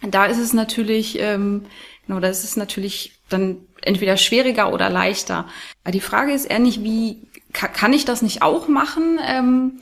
Da 0.00 0.26
ist 0.26 0.38
es 0.38 0.54
natürlich, 0.54 1.18
ähm, 1.18 1.66
genau, 2.06 2.20
da 2.20 2.28
ist 2.28 2.44
es 2.44 2.56
natürlich 2.56 3.20
dann 3.28 3.58
entweder 3.82 4.16
schwieriger 4.16 4.72
oder 4.72 4.88
leichter. 4.88 5.46
Aber 5.84 5.92
die 5.92 6.00
Frage 6.00 6.32
ist 6.32 6.46
eher 6.46 6.60
nicht, 6.60 6.82
wie 6.82 7.28
kann 7.52 7.92
ich 7.92 8.04
das 8.04 8.22
nicht 8.22 8.42
auch 8.42 8.68
machen, 8.68 9.18
ähm, 9.26 9.80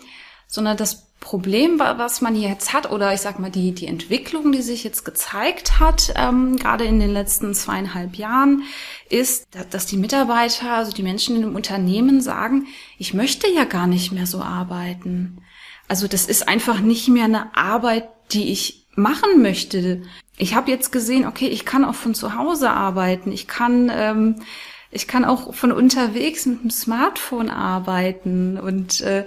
sondern 0.48 0.76
das 0.76 1.05
Problem, 1.26 1.80
was 1.80 2.20
man 2.20 2.36
jetzt 2.36 2.72
hat, 2.72 2.88
oder 2.92 3.12
ich 3.12 3.20
sag 3.20 3.40
mal, 3.40 3.50
die, 3.50 3.72
die 3.72 3.88
Entwicklung, 3.88 4.52
die 4.52 4.62
sich 4.62 4.84
jetzt 4.84 5.04
gezeigt 5.04 5.80
hat, 5.80 6.12
ähm, 6.14 6.54
gerade 6.54 6.84
in 6.84 7.00
den 7.00 7.12
letzten 7.12 7.52
zweieinhalb 7.52 8.14
Jahren, 8.14 8.62
ist, 9.10 9.48
dass 9.72 9.86
die 9.86 9.96
Mitarbeiter, 9.96 10.70
also 10.70 10.92
die 10.92 11.02
Menschen 11.02 11.34
in 11.34 11.42
dem 11.42 11.56
Unternehmen 11.56 12.20
sagen, 12.20 12.68
ich 12.96 13.12
möchte 13.12 13.48
ja 13.50 13.64
gar 13.64 13.88
nicht 13.88 14.12
mehr 14.12 14.26
so 14.26 14.40
arbeiten. 14.40 15.38
Also 15.88 16.06
das 16.06 16.26
ist 16.26 16.46
einfach 16.46 16.78
nicht 16.78 17.08
mehr 17.08 17.24
eine 17.24 17.56
Arbeit, 17.56 18.08
die 18.30 18.52
ich 18.52 18.86
machen 18.94 19.42
möchte. 19.42 20.02
Ich 20.38 20.54
habe 20.54 20.70
jetzt 20.70 20.92
gesehen, 20.92 21.26
okay, 21.26 21.48
ich 21.48 21.64
kann 21.64 21.84
auch 21.84 21.96
von 21.96 22.14
zu 22.14 22.36
Hause 22.36 22.70
arbeiten, 22.70 23.32
ich 23.32 23.48
kann 23.48 23.90
ähm, 23.92 24.36
ich 24.92 25.08
kann 25.08 25.24
auch 25.24 25.52
von 25.52 25.72
unterwegs 25.72 26.46
mit 26.46 26.62
dem 26.62 26.70
Smartphone 26.70 27.50
arbeiten 27.50 28.58
und 28.58 29.00
äh, 29.00 29.26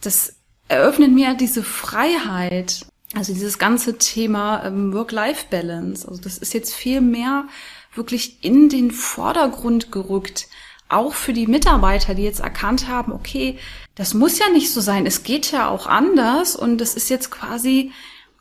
das 0.00 0.37
eröffnet 0.68 1.12
mir 1.12 1.34
diese 1.34 1.62
Freiheit. 1.62 2.86
Also 3.14 3.32
dieses 3.32 3.58
ganze 3.58 3.96
Thema 3.98 4.64
ähm, 4.64 4.92
Work-Life-Balance. 4.92 6.06
Also 6.06 6.20
das 6.20 6.38
ist 6.38 6.52
jetzt 6.52 6.74
viel 6.74 7.00
mehr 7.00 7.46
wirklich 7.94 8.44
in 8.44 8.68
den 8.68 8.90
Vordergrund 8.90 9.90
gerückt. 9.90 10.46
Auch 10.90 11.14
für 11.14 11.32
die 11.32 11.46
Mitarbeiter, 11.46 12.14
die 12.14 12.22
jetzt 12.22 12.40
erkannt 12.40 12.86
haben, 12.88 13.12
okay, 13.12 13.58
das 13.94 14.14
muss 14.14 14.38
ja 14.38 14.48
nicht 14.50 14.72
so 14.72 14.80
sein. 14.80 15.06
Es 15.06 15.22
geht 15.22 15.50
ja 15.50 15.68
auch 15.68 15.86
anders 15.86 16.54
und 16.54 16.78
das 16.78 16.94
ist 16.94 17.10
jetzt 17.10 17.30
quasi 17.30 17.92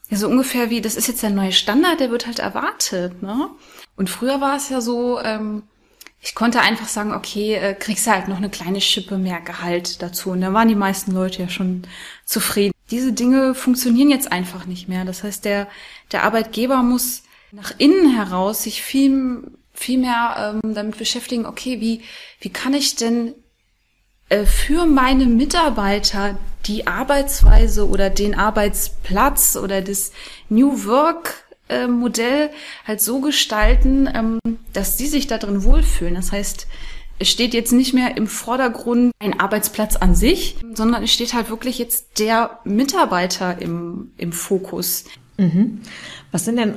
so 0.10 0.28
ungefähr 0.28 0.70
wie, 0.70 0.80
das 0.80 0.96
ist 0.96 1.08
jetzt 1.08 1.24
der 1.24 1.30
neue 1.30 1.52
Standard, 1.52 2.00
der 2.00 2.12
wird 2.12 2.28
halt 2.28 2.40
erwartet. 2.40 3.22
Ne? 3.22 3.50
Und 3.96 4.10
früher 4.10 4.40
war 4.40 4.56
es 4.56 4.70
ja 4.70 4.80
so, 4.80 5.20
ähm, 5.20 5.64
ich 6.22 6.36
konnte 6.36 6.62
einfach 6.62 6.88
sagen, 6.88 7.14
okay, 7.14 7.56
äh, 7.56 7.74
kriegst 7.74 8.08
du 8.08 8.12
halt 8.12 8.28
noch 8.28 8.38
eine 8.38 8.50
kleine 8.50 8.82
Schippe 8.82 9.18
mehr 9.18 9.40
Gehalt 9.42 10.02
dazu. 10.02 10.32
Und 10.32 10.42
da 10.42 10.52
waren 10.54 10.68
die 10.68 10.76
meisten 10.76 11.12
Leute 11.12 11.44
ja 11.44 11.50
schon 11.50 11.84
zufrieden. 12.26 12.74
Diese 12.90 13.14
Dinge 13.14 13.54
funktionieren 13.54 14.10
jetzt 14.10 14.32
einfach 14.32 14.66
nicht 14.66 14.88
mehr. 14.88 15.06
Das 15.06 15.24
heißt, 15.24 15.46
der, 15.46 15.68
der 16.12 16.24
Arbeitgeber 16.24 16.84
muss 16.84 17.24
nach 17.52 17.74
innen 17.78 18.16
heraus 18.16 18.64
sich 18.64 18.82
viel, 18.82 19.44
viel 19.74 20.00
mehr 20.00 20.60
ähm, 20.64 20.74
damit 20.74 20.98
beschäftigen, 20.98 21.46
okay, 21.46 21.80
wie, 21.80 22.02
wie 22.40 22.50
kann 22.50 22.74
ich 22.74 22.96
denn 22.96 23.34
äh, 24.30 24.46
für 24.46 24.86
meine 24.86 25.26
Mitarbeiter 25.26 26.38
die 26.66 26.88
Arbeitsweise 26.88 27.88
oder 27.88 28.10
den 28.10 28.36
Arbeitsplatz 28.36 29.56
oder 29.56 29.82
das 29.82 30.12
New 30.50 30.86
Work 30.86 31.47
Modell 31.88 32.50
halt 32.86 33.02
so 33.02 33.20
gestalten, 33.22 34.10
ähm, 34.14 34.40
dass 34.74 34.98
sie 34.98 35.08
sich 35.08 35.28
da 35.28 35.38
drin 35.38 35.64
wohlfühlen. 35.64 36.16
Das 36.16 36.32
heißt, 36.32 36.68
es 37.20 37.30
steht 37.30 37.54
jetzt 37.54 37.72
nicht 37.72 37.94
mehr 37.94 38.16
im 38.16 38.28
Vordergrund 38.28 39.12
ein 39.20 39.40
Arbeitsplatz 39.40 39.96
an 39.96 40.16
sich, 40.16 40.58
sondern 40.74 41.04
es 41.04 41.12
steht 41.12 41.34
halt 41.34 41.50
wirklich 41.50 41.80
jetzt 41.80 42.20
der 42.20 42.60
Mitarbeiter 42.64 43.60
im, 43.60 44.12
im 44.18 44.32
Fokus. 44.32 45.06
Mhm. 45.38 45.82
Was 46.32 46.46
sind 46.46 46.58
denn 46.58 46.76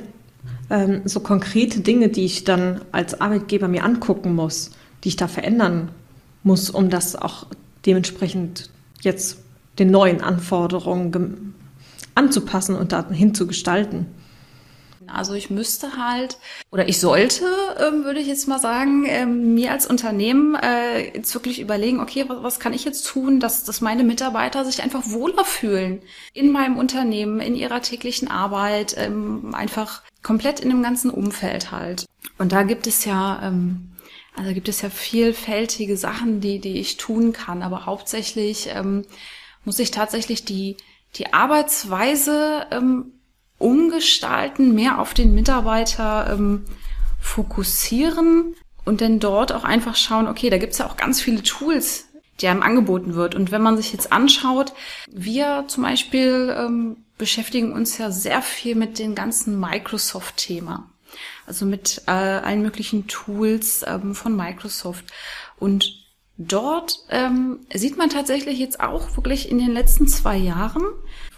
ähm, 0.69 1.01
so 1.05 1.19
konkrete 1.19 1.81
Dinge, 1.81 2.09
die 2.09 2.25
ich 2.25 2.43
dann 2.43 2.81
als 2.91 3.21
Arbeitgeber 3.21 3.67
mir 3.67 3.83
angucken 3.83 4.33
muss, 4.33 4.71
die 5.03 5.09
ich 5.09 5.15
da 5.15 5.27
verändern 5.27 5.91
muss, 6.43 6.69
um 6.69 6.89
das 6.89 7.15
auch 7.15 7.45
dementsprechend 7.85 8.71
jetzt 9.01 9.37
den 9.77 9.91
neuen 9.91 10.21
Anforderungen 10.21 11.53
anzupassen 12.15 12.75
und 12.75 12.91
dahin 12.91 13.35
zu 13.35 13.45
gestalten? 13.45 14.07
Also 15.13 15.33
ich 15.33 15.49
müsste 15.49 15.97
halt 15.97 16.37
oder 16.71 16.87
ich 16.87 16.99
sollte, 16.99 17.45
ähm, 17.79 18.03
würde 18.03 18.19
ich 18.19 18.27
jetzt 18.27 18.47
mal 18.47 18.59
sagen, 18.59 19.05
ähm, 19.07 19.53
mir 19.53 19.71
als 19.71 19.85
Unternehmen 19.85 20.55
äh, 20.55 21.15
jetzt 21.15 21.33
wirklich 21.33 21.59
überlegen, 21.59 21.99
okay, 21.99 22.25
was, 22.27 22.43
was 22.43 22.59
kann 22.59 22.73
ich 22.73 22.85
jetzt 22.85 23.07
tun, 23.07 23.39
dass, 23.39 23.63
dass 23.63 23.81
meine 23.81 24.03
Mitarbeiter 24.03 24.65
sich 24.65 24.81
einfach 24.81 25.03
wohler 25.09 25.45
fühlen 25.45 26.01
in 26.33 26.51
meinem 26.51 26.77
Unternehmen, 26.77 27.39
in 27.39 27.55
ihrer 27.55 27.81
täglichen 27.81 28.29
Arbeit, 28.29 28.95
ähm, 28.97 29.53
einfach 29.53 30.01
komplett 30.23 30.59
in 30.59 30.69
dem 30.69 30.83
ganzen 30.83 31.11
Umfeld 31.11 31.71
halt. 31.71 32.05
Und 32.37 32.51
da 32.51 32.63
gibt 32.63 32.87
es 32.87 33.05
ja, 33.05 33.41
ähm, 33.43 33.91
also 34.35 34.53
gibt 34.53 34.69
es 34.69 34.81
ja 34.81 34.89
vielfältige 34.89 35.97
Sachen, 35.97 36.41
die, 36.41 36.59
die 36.59 36.79
ich 36.79 36.97
tun 36.97 37.33
kann, 37.33 37.63
aber 37.63 37.85
hauptsächlich 37.85 38.69
ähm, 38.73 39.05
muss 39.65 39.79
ich 39.79 39.91
tatsächlich 39.91 40.45
die, 40.45 40.77
die 41.15 41.33
Arbeitsweise 41.33 42.65
ähm, 42.71 43.13
umgestalten, 43.61 44.73
mehr 44.73 44.99
auf 44.99 45.13
den 45.13 45.33
Mitarbeiter 45.33 46.31
ähm, 46.33 46.65
fokussieren 47.19 48.55
und 48.83 49.01
dann 49.01 49.19
dort 49.19 49.51
auch 49.53 49.63
einfach 49.63 49.95
schauen, 49.95 50.27
okay, 50.27 50.49
da 50.49 50.57
gibt's 50.57 50.79
ja 50.79 50.87
auch 50.87 50.97
ganz 50.97 51.21
viele 51.21 51.43
Tools, 51.43 52.07
die 52.39 52.47
einem 52.47 52.63
angeboten 52.63 53.13
wird. 53.13 53.35
Und 53.35 53.51
wenn 53.51 53.61
man 53.61 53.77
sich 53.77 53.93
jetzt 53.93 54.11
anschaut, 54.11 54.73
wir 55.09 55.65
zum 55.67 55.83
Beispiel 55.83 56.55
ähm, 56.57 56.97
beschäftigen 57.17 57.73
uns 57.73 57.97
ja 57.97 58.11
sehr 58.11 58.41
viel 58.41 58.75
mit 58.75 58.97
dem 58.97 59.13
ganzen 59.13 59.59
Microsoft-Thema. 59.59 60.89
Also 61.45 61.65
mit 61.65 62.03
äh, 62.07 62.11
allen 62.11 62.61
möglichen 62.61 63.07
Tools 63.07 63.85
ähm, 63.85 64.15
von 64.15 64.35
Microsoft. 64.35 65.05
Und 65.59 66.01
dort 66.37 66.99
ähm, 67.09 67.59
sieht 67.73 67.97
man 67.97 68.09
tatsächlich 68.09 68.57
jetzt 68.57 68.79
auch 68.79 69.15
wirklich 69.17 69.51
in 69.51 69.59
den 69.59 69.71
letzten 69.71 70.07
zwei 70.07 70.37
Jahren, 70.37 70.83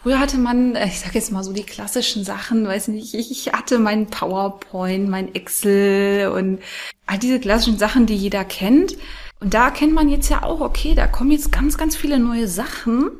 Früher 0.04 0.20
hatte 0.20 0.38
man, 0.38 0.76
äh, 0.76 0.88
ich 0.88 1.00
sage 1.00 1.14
jetzt 1.14 1.32
mal 1.32 1.46
so 1.46 1.54
die 1.54 1.64
klassischen 1.64 2.26
Sachen, 2.26 2.68
weiß 2.68 2.90
nicht, 2.90 3.14
ich 3.14 3.54
hatte 3.54 3.80
mein 3.80 4.08
PowerPoint, 4.08 5.08
mein 5.08 5.34
Excel 5.34 6.28
und 6.28 6.60
all 7.06 7.18
diese 7.18 7.40
klassischen 7.40 7.80
Sachen, 7.80 8.06
die 8.06 8.16
jeder 8.16 8.44
kennt. 8.44 8.98
Und 9.40 9.54
da 9.54 9.72
kennt 9.72 9.94
man 9.94 10.10
jetzt 10.10 10.30
ja 10.30 10.44
auch, 10.44 10.60
okay, 10.60 10.94
da 10.94 11.08
kommen 11.08 11.32
jetzt 11.32 11.54
ganz, 11.54 11.78
ganz 11.78 11.96
viele 11.96 12.20
neue 12.20 12.50
Sachen, 12.50 13.12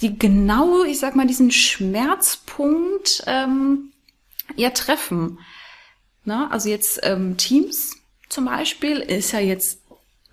die 0.00 0.18
genau, 0.18 0.84
ich 0.84 0.98
sag 0.98 1.16
mal, 1.16 1.26
diesen 1.26 1.50
Schmerzpunkt 1.50 3.22
ähm, 3.26 3.92
ja 4.56 4.70
treffen. 4.70 5.38
Na, 6.24 6.50
also 6.50 6.70
jetzt 6.70 7.00
ähm, 7.02 7.36
Teams 7.36 7.94
zum 8.30 8.46
Beispiel 8.46 9.00
ist 9.00 9.32
ja 9.32 9.40
jetzt 9.40 9.80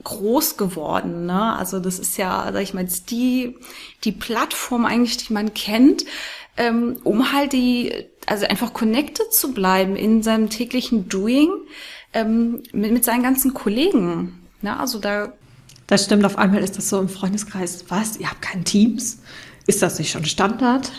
groß 0.03 0.57
geworden. 0.57 1.25
Ne? 1.25 1.55
Also 1.55 1.79
das 1.79 2.00
ist 2.00 2.17
ja, 2.17 2.50
sag 2.51 2.62
ich 2.62 2.74
mal, 2.74 2.83
jetzt 2.83 3.12
die, 3.12 3.57
die 4.03 4.12
Plattform 4.12 4.86
eigentlich, 4.86 5.17
die 5.17 5.33
man 5.33 5.53
kennt, 5.53 6.05
ähm, 6.57 6.98
um 7.03 7.33
halt 7.33 7.53
die, 7.53 7.93
also 8.25 8.45
einfach 8.45 8.74
connected 8.74 9.33
zu 9.33 9.53
bleiben 9.53 9.95
in 9.95 10.24
seinem 10.24 10.50
täglichen 10.50 11.10
Doing 11.10 11.50
ähm, 12.13 12.63
mit, 12.72 12.91
mit 12.91 13.03
seinen 13.03 13.24
ganzen 13.24 13.53
Kollegen. 13.53 14.39
Ne? 14.62 14.79
Also 14.79 15.00
da. 15.00 15.33
Das 15.88 16.05
stimmt, 16.05 16.25
auf 16.25 16.38
einmal 16.38 16.63
ist 16.63 16.77
das 16.77 16.89
so 16.89 17.00
im 17.00 17.10
Freundeskreis. 17.10 17.86
Was? 17.89 18.17
Ihr 18.17 18.29
habt 18.29 18.41
kein 18.41 18.63
Teams? 18.63 19.19
Ist 19.67 19.81
das 19.81 20.00
nicht 20.00 20.12
schon 20.12 20.25
Standard? 20.25 20.91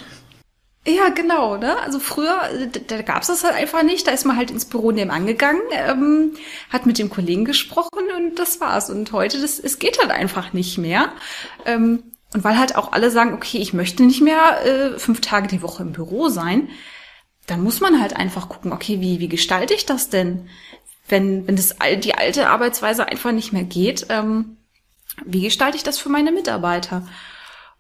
Ja, 0.87 1.09
genau, 1.09 1.57
ne? 1.57 1.79
Also 1.79 1.99
früher, 1.99 2.43
da, 2.73 2.81
da 2.97 3.03
gab 3.03 3.23
es 3.23 3.29
das 3.29 3.43
halt 3.43 3.55
einfach 3.55 3.83
nicht. 3.83 4.07
Da 4.07 4.11
ist 4.11 4.27
man 4.27 4.37
halt 4.37 4.51
ins 4.51 4.67
Büro 4.67 4.91
nebenan 4.93 5.27
gegangen, 5.27 5.63
ähm, 5.73 6.35
hat 6.69 6.85
mit 6.85 6.99
dem 6.99 7.09
Kollegen 7.09 7.47
gesprochen 7.47 8.05
und 8.17 8.39
das 8.39 8.61
war's. 8.61 8.91
Und 8.91 9.11
heute, 9.13 9.41
das, 9.41 9.59
es 9.59 9.79
geht 9.79 9.99
halt 9.99 10.11
einfach 10.11 10.53
nicht 10.53 10.77
mehr. 10.77 11.13
Ähm, 11.65 12.03
und 12.35 12.45
weil 12.45 12.59
halt 12.59 12.77
auch 12.77 12.93
alle 12.93 13.11
sagen, 13.11 13.33
okay, 13.33 13.59
ich 13.59 13.73
möchte 13.73 14.03
nicht 14.03 14.21
mehr 14.21 14.65
äh, 14.67 14.99
fünf 14.99 15.23
Tage 15.23 15.49
die 15.49 15.63
Woche 15.63 15.83
im 15.85 15.93
Büro 15.93 16.29
sein, 16.29 16.69
dann 17.47 17.63
muss 17.63 17.81
man 17.81 18.01
halt 18.01 18.17
einfach 18.17 18.49
gucken, 18.49 18.73
okay, 18.73 19.01
wie, 19.01 19.21
wie 19.21 19.29
gestalte 19.29 19.73
ich 19.73 19.87
das 19.87 20.11
denn? 20.11 20.49
Wenn, 21.09 21.47
wenn 21.47 21.57
das 21.57 21.77
die 22.03 22.15
alte 22.15 22.49
Arbeitsweise 22.49 23.07
einfach 23.07 23.33
nicht 23.33 23.53
mehr 23.53 23.65
geht, 23.65 24.07
ähm, 24.09 24.57
wie 25.25 25.43
gestalte 25.43 25.77
ich 25.77 25.83
das 25.83 25.99
für 25.99 26.09
meine 26.09 26.33
Mitarbeiter? 26.33 27.07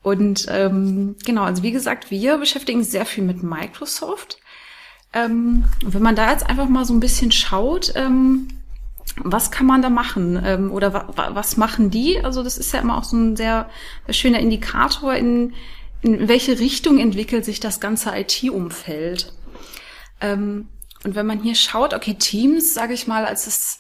Und 0.04 0.46
ähm, 0.50 1.16
genau, 1.24 1.44
also 1.44 1.62
wie 1.62 1.72
gesagt, 1.72 2.10
wir 2.10 2.36
beschäftigen 2.36 2.80
uns 2.80 2.90
sehr 2.90 3.06
viel 3.06 3.24
mit 3.24 3.42
Microsoft. 3.42 4.38
Ähm, 5.14 5.64
wenn 5.82 6.02
man 6.02 6.14
da 6.14 6.30
jetzt 6.30 6.46
einfach 6.46 6.68
mal 6.68 6.84
so 6.84 6.92
ein 6.92 7.00
bisschen 7.00 7.32
schaut, 7.32 7.90
ähm, 7.96 8.48
was 9.16 9.50
kann 9.50 9.64
man 9.64 9.80
da 9.80 9.88
machen 9.88 10.40
ähm, 10.44 10.70
oder 10.70 10.92
wa 10.92 11.30
was 11.32 11.56
machen 11.56 11.90
die? 11.90 12.22
Also 12.22 12.42
das 12.42 12.58
ist 12.58 12.74
ja 12.74 12.80
immer 12.80 12.98
auch 12.98 13.04
so 13.04 13.16
ein 13.16 13.34
sehr, 13.34 13.70
schöner 14.10 14.40
Indikator, 14.40 15.14
in, 15.14 15.54
in 16.02 16.28
welche 16.28 16.58
Richtung 16.58 16.98
entwickelt 16.98 17.46
sich 17.46 17.58
das 17.58 17.80
ganze 17.80 18.14
IT-Umfeld. 18.14 19.32
Ähm, 20.20 20.68
und 21.02 21.14
wenn 21.14 21.26
man 21.26 21.40
hier 21.42 21.54
schaut, 21.54 21.94
okay, 21.94 22.14
Teams, 22.18 22.74
sage 22.74 22.92
ich 22.92 23.06
mal, 23.06 23.24
als 23.24 23.46
es 23.46 23.78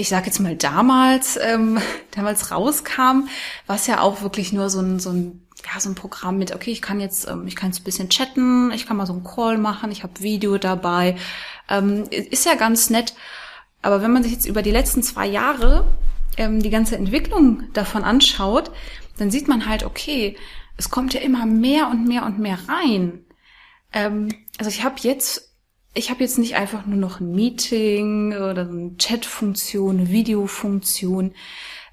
ich 0.00 0.08
sage 0.08 0.26
jetzt 0.26 0.40
mal 0.40 0.56
damals, 0.56 1.38
ähm, 1.40 1.78
damals 2.12 2.50
rauskam, 2.50 3.28
war 3.66 3.76
es 3.76 3.86
ja 3.86 4.00
auch 4.00 4.22
wirklich 4.22 4.52
nur 4.52 4.70
so 4.70 4.80
ein, 4.80 4.98
so 4.98 5.10
ein, 5.10 5.46
ja, 5.64 5.78
so 5.78 5.90
ein 5.90 5.94
Programm 5.94 6.38
mit, 6.38 6.54
okay, 6.54 6.70
ich 6.70 6.80
kann 6.80 7.00
jetzt, 7.00 7.28
ähm, 7.28 7.46
ich 7.46 7.54
kann 7.54 7.70
jetzt 7.70 7.80
ein 7.80 7.84
bisschen 7.84 8.08
chatten, 8.08 8.72
ich 8.72 8.86
kann 8.86 8.96
mal 8.96 9.06
so 9.06 9.12
einen 9.12 9.24
Call 9.24 9.58
machen, 9.58 9.92
ich 9.92 10.02
habe 10.02 10.20
Video 10.20 10.56
dabei. 10.56 11.16
Ähm, 11.68 12.04
ist 12.10 12.46
ja 12.46 12.54
ganz 12.54 12.88
nett. 12.88 13.14
Aber 13.82 14.02
wenn 14.02 14.12
man 14.12 14.22
sich 14.22 14.32
jetzt 14.32 14.46
über 14.46 14.62
die 14.62 14.70
letzten 14.70 15.02
zwei 15.02 15.26
Jahre 15.26 15.86
ähm, 16.38 16.62
die 16.62 16.70
ganze 16.70 16.96
Entwicklung 16.96 17.64
davon 17.74 18.02
anschaut, 18.02 18.70
dann 19.18 19.30
sieht 19.30 19.48
man 19.48 19.66
halt, 19.66 19.84
okay, 19.84 20.36
es 20.78 20.90
kommt 20.90 21.12
ja 21.12 21.20
immer 21.20 21.44
mehr 21.44 21.88
und 21.88 22.08
mehr 22.08 22.24
und 22.24 22.38
mehr 22.38 22.58
rein. 22.68 23.24
Ähm, 23.92 24.28
also 24.58 24.70
ich 24.70 24.82
habe 24.82 24.96
jetzt 25.02 25.49
ich 25.94 26.10
habe 26.10 26.20
jetzt 26.20 26.38
nicht 26.38 26.56
einfach 26.56 26.86
nur 26.86 26.98
noch 26.98 27.20
ein 27.20 27.32
Meeting 27.32 28.32
oder 28.32 28.62
eine 28.62 28.96
Chat-Funktion, 28.96 29.98
eine 29.98 30.10
Videofunktion. 30.10 31.32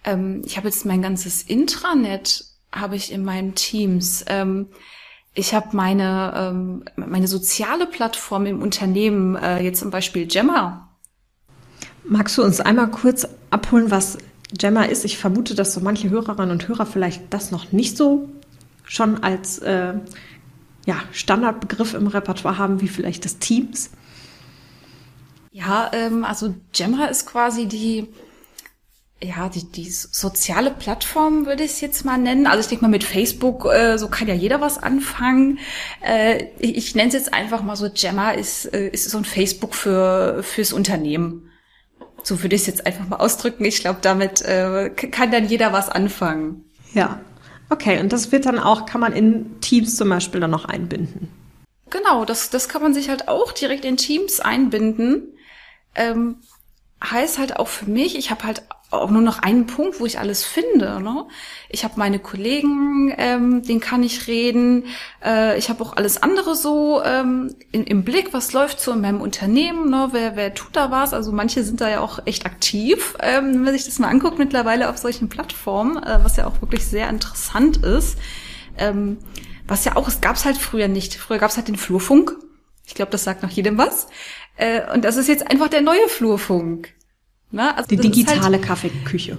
Ähm, 0.04 0.42
ich 0.46 0.58
habe 0.58 0.68
jetzt 0.68 0.86
mein 0.86 1.02
ganzes 1.02 1.44
Intranet 1.44 2.46
habe 2.72 2.96
ich 2.96 3.12
in 3.12 3.24
meinem 3.24 3.56
Teams. 3.56 4.24
Ähm, 4.28 4.68
ich 5.34 5.54
habe 5.54 5.76
meine 5.76 6.34
ähm, 6.36 6.84
meine 6.96 7.28
soziale 7.28 7.86
Plattform 7.86 8.46
im 8.46 8.62
Unternehmen 8.62 9.36
äh, 9.36 9.62
jetzt 9.62 9.80
zum 9.80 9.92
Beispiel 9.92 10.28
Gemma. 10.28 10.90
Magst 12.04 12.38
du 12.38 12.44
uns 12.44 12.60
einmal 12.60 12.90
kurz 12.90 13.28
abholen, 13.50 13.92
was 13.92 14.18
Gemma 14.58 14.84
ist? 14.84 15.06
Ich 15.06 15.18
vermute, 15.18 15.56
dass 15.56 15.74
so 15.74 15.82
manche 15.82 16.10
Hörerinnen 16.10 16.52
und 16.52 16.68
Hörer 16.68 16.86
vielleicht 16.86 17.34
das 17.34 17.52
noch 17.52 17.72
nicht 17.72 17.98
so 17.98 18.30
schon 18.86 19.24
als 19.24 19.60
äh, 19.60 19.94
ja, 20.88 21.04
Standardbegriff 21.12 21.94
im 21.94 22.08
Repertoire 22.08 22.58
haben, 22.58 22.80
wie 22.80 22.88
vielleicht 22.88 23.26
das 23.26 23.40
Teams? 23.40 23.92
Ja, 25.52 25.92
ähm, 25.94 26.24
also 26.24 26.56
Gemma 26.72 27.08
ist 27.08 27.26
quasi 27.26 27.66
die, 27.66 28.08
ja, 29.22 29.50
die, 29.50 29.70
die 29.70 29.90
soziale 29.90 30.72
Plattform 30.72 31.46
würde 31.46 31.66
ich 31.66 31.72
es 31.72 31.82
jetzt 31.82 32.06
mal 32.06 32.18
nennen. 32.18 32.48
Also 32.48 32.62
ich 32.62 32.68
denke 32.68 32.86
mal 32.86 32.90
mit 32.90 33.04
Facebook, 33.04 33.66
äh, 33.66 33.98
so 33.98 34.08
kann 34.08 34.30
ja 34.30 34.34
jeder 34.34 34.62
was 34.62 34.78
anfangen. 34.78 35.60
Äh, 36.02 36.46
ich 36.58 36.78
ich 36.78 36.96
nenne 36.96 37.10
es 37.10 37.16
jetzt 37.16 37.34
einfach 37.34 37.64
mal 37.64 37.76
so, 37.76 37.90
Gemma 37.94 38.32
ist, 38.32 38.74
äh, 38.74 38.88
ist 38.88 39.10
so 39.10 39.18
ein 39.18 39.26
Facebook 39.26 39.76
für 39.76 40.42
fürs 40.42 40.72
Unternehmen. 40.72 41.52
So 42.24 42.42
würde 42.44 42.56
ich 42.56 42.62
es 42.62 42.68
jetzt 42.68 42.86
einfach 42.88 43.10
mal 43.10 43.18
ausdrücken. 43.18 43.66
Ich 43.66 43.82
glaube, 43.82 44.00
damit 44.02 44.42
äh, 44.44 44.90
kann 44.90 45.32
dann 45.32 45.50
jeder 45.50 45.74
was 45.74 45.90
anfangen. 45.90 46.64
Ja, 46.94 47.20
okay. 47.70 48.00
Und 48.00 48.14
das 48.14 48.32
wird 48.32 48.46
dann 48.46 48.60
auch, 48.60 48.86
kann 48.86 49.02
man 49.02 49.14
in 49.14 49.60
Teams 49.62 49.96
zum 49.96 50.10
Beispiel 50.10 50.40
dann 50.40 50.52
noch 50.52 50.66
einbinden. 50.66 51.30
Genau, 51.90 52.26
das, 52.26 52.50
das 52.50 52.68
kann 52.68 52.82
man 52.82 52.94
sich 52.94 53.10
halt 53.10 53.28
auch 53.28 53.52
direkt 53.52 53.86
in 53.86 53.98
Teams 53.98 54.40
einbinden. 54.40 55.24
Ähm, 55.96 56.38
heißt 57.04 57.38
halt 57.38 57.58
auch 57.58 57.68
für 57.68 57.90
mich, 57.90 58.18
ich 58.18 58.32
habe 58.32 58.44
halt 58.44 58.64
auch 58.90 59.10
nur 59.10 59.22
noch 59.22 59.40
einen 59.40 59.68
Punkt, 59.68 60.00
wo 60.00 60.06
ich 60.06 60.18
alles 60.18 60.46
finde. 60.46 61.02
Ne? 61.02 61.28
Ich 61.70 61.84
habe 61.84 61.96
meine 61.98 62.20
Kollegen, 62.20 63.14
ähm, 63.18 63.62
den 63.62 63.82
kann 63.82 64.02
ich 64.02 64.28
reden. 64.28 64.86
Äh, 65.24 65.58
ich 65.58 65.70
habe 65.70 65.84
auch 65.84 65.98
alles 65.98 66.22
andere 66.24 66.56
so 66.56 67.02
ähm, 67.04 67.54
in, 67.72 67.84
im 67.84 68.06
Blick, 68.06 68.34
was 68.34 68.54
läuft 68.54 68.80
so 68.80 68.94
in 68.94 69.02
meinem 69.02 69.20
Unternehmen, 69.20 69.90
ne? 69.90 70.10
wer, 70.12 70.38
wer 70.38 70.54
tut 70.54 70.76
da 70.76 70.90
was. 70.90 71.14
Also 71.14 71.34
manche 71.34 71.64
sind 71.64 71.82
da 71.82 71.90
ja 71.90 72.00
auch 72.00 72.20
echt 72.26 72.46
aktiv, 72.46 73.16
ähm, 73.22 73.54
wenn 73.54 73.64
man 73.64 73.74
sich 73.74 73.86
das 73.86 74.00
mal 74.00 74.08
anguckt 74.08 74.40
mittlerweile 74.40 74.90
auf 74.90 74.98
solchen 74.98 75.28
Plattformen, 75.28 75.98
äh, 75.98 76.20
was 76.24 76.38
ja 76.38 76.48
auch 76.48 76.62
wirklich 76.62 76.86
sehr 76.86 77.10
interessant 77.10 77.78
ist. 77.78 78.18
Ähm, 78.78 79.18
was 79.68 79.84
ja 79.84 79.98
auch, 79.98 80.08
es 80.08 80.22
gab's 80.22 80.46
halt 80.46 80.58
früher 80.58 80.88
nicht. 80.88 81.16
Früher 81.16 81.40
gab's 81.40 81.58
halt 81.58 81.68
den 81.68 81.76
Flurfunk. 81.76 82.38
Ich 82.86 82.96
glaube, 82.96 83.12
das 83.12 83.26
sagt 83.26 83.44
noch 83.44 83.50
jedem 83.50 83.78
was. 83.78 84.08
Äh, 84.56 84.82
und 84.94 85.04
das 85.04 85.18
ist 85.18 85.28
jetzt 85.28 85.52
einfach 85.52 85.68
der 85.68 85.82
neue 85.82 86.08
Flurfunk. 86.08 86.94
Ne? 87.52 87.76
Also 87.76 87.88
die 87.88 87.98
digitale 87.98 88.58
halt, 88.58 88.64
Kaffeeküche. 88.64 89.38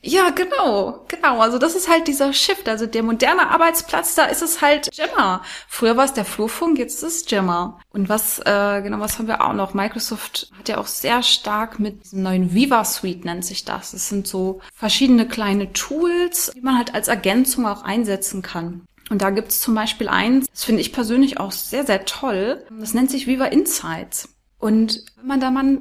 Ja, 0.00 0.30
genau, 0.30 1.04
genau. 1.08 1.40
Also 1.40 1.58
das 1.58 1.74
ist 1.74 1.88
halt 1.88 2.06
dieser 2.06 2.32
Shift. 2.32 2.68
Also 2.68 2.86
der 2.86 3.02
moderne 3.02 3.50
Arbeitsplatz, 3.50 4.14
da 4.14 4.26
ist 4.26 4.42
es 4.42 4.62
halt 4.62 4.88
Jammer. 4.94 5.42
Früher 5.66 5.96
war 5.96 6.04
es 6.04 6.12
der 6.12 6.24
Flurfunk, 6.24 6.78
jetzt 6.78 7.02
ist 7.02 7.24
es 7.24 7.30
Jammer. 7.30 7.80
Und 7.90 8.08
was, 8.08 8.38
äh, 8.38 8.80
genau, 8.82 9.00
was 9.00 9.18
haben 9.18 9.26
wir 9.26 9.42
auch 9.44 9.54
noch? 9.54 9.74
Microsoft 9.74 10.50
hat 10.56 10.68
ja 10.68 10.78
auch 10.78 10.86
sehr 10.86 11.22
stark 11.22 11.80
mit 11.80 12.04
diesem 12.04 12.22
neuen 12.22 12.54
Viva 12.54 12.84
Suite 12.84 13.24
nennt 13.24 13.44
sich 13.44 13.64
das. 13.64 13.90
Das 13.90 14.08
sind 14.08 14.28
so 14.28 14.60
verschiedene 14.72 15.26
kleine 15.26 15.72
Tools, 15.72 16.52
die 16.54 16.60
man 16.60 16.78
halt 16.78 16.94
als 16.94 17.08
Ergänzung 17.08 17.66
auch 17.66 17.82
einsetzen 17.82 18.40
kann. 18.40 18.82
Und 19.10 19.22
da 19.22 19.30
gibt's 19.30 19.60
zum 19.60 19.74
Beispiel 19.74 20.08
eins, 20.08 20.46
das 20.50 20.64
finde 20.64 20.82
ich 20.82 20.92
persönlich 20.92 21.40
auch 21.40 21.52
sehr, 21.52 21.84
sehr 21.84 22.04
toll. 22.04 22.64
Das 22.78 22.94
nennt 22.94 23.10
sich 23.10 23.26
Viva 23.26 23.46
Insights. 23.46 24.28
Und 24.58 25.04
wenn 25.16 25.26
man 25.26 25.40
da 25.40 25.50
mal 25.50 25.78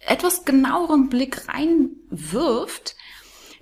etwas 0.00 0.44
genaueren 0.44 1.08
Blick 1.08 1.48
reinwirft, 1.48 2.96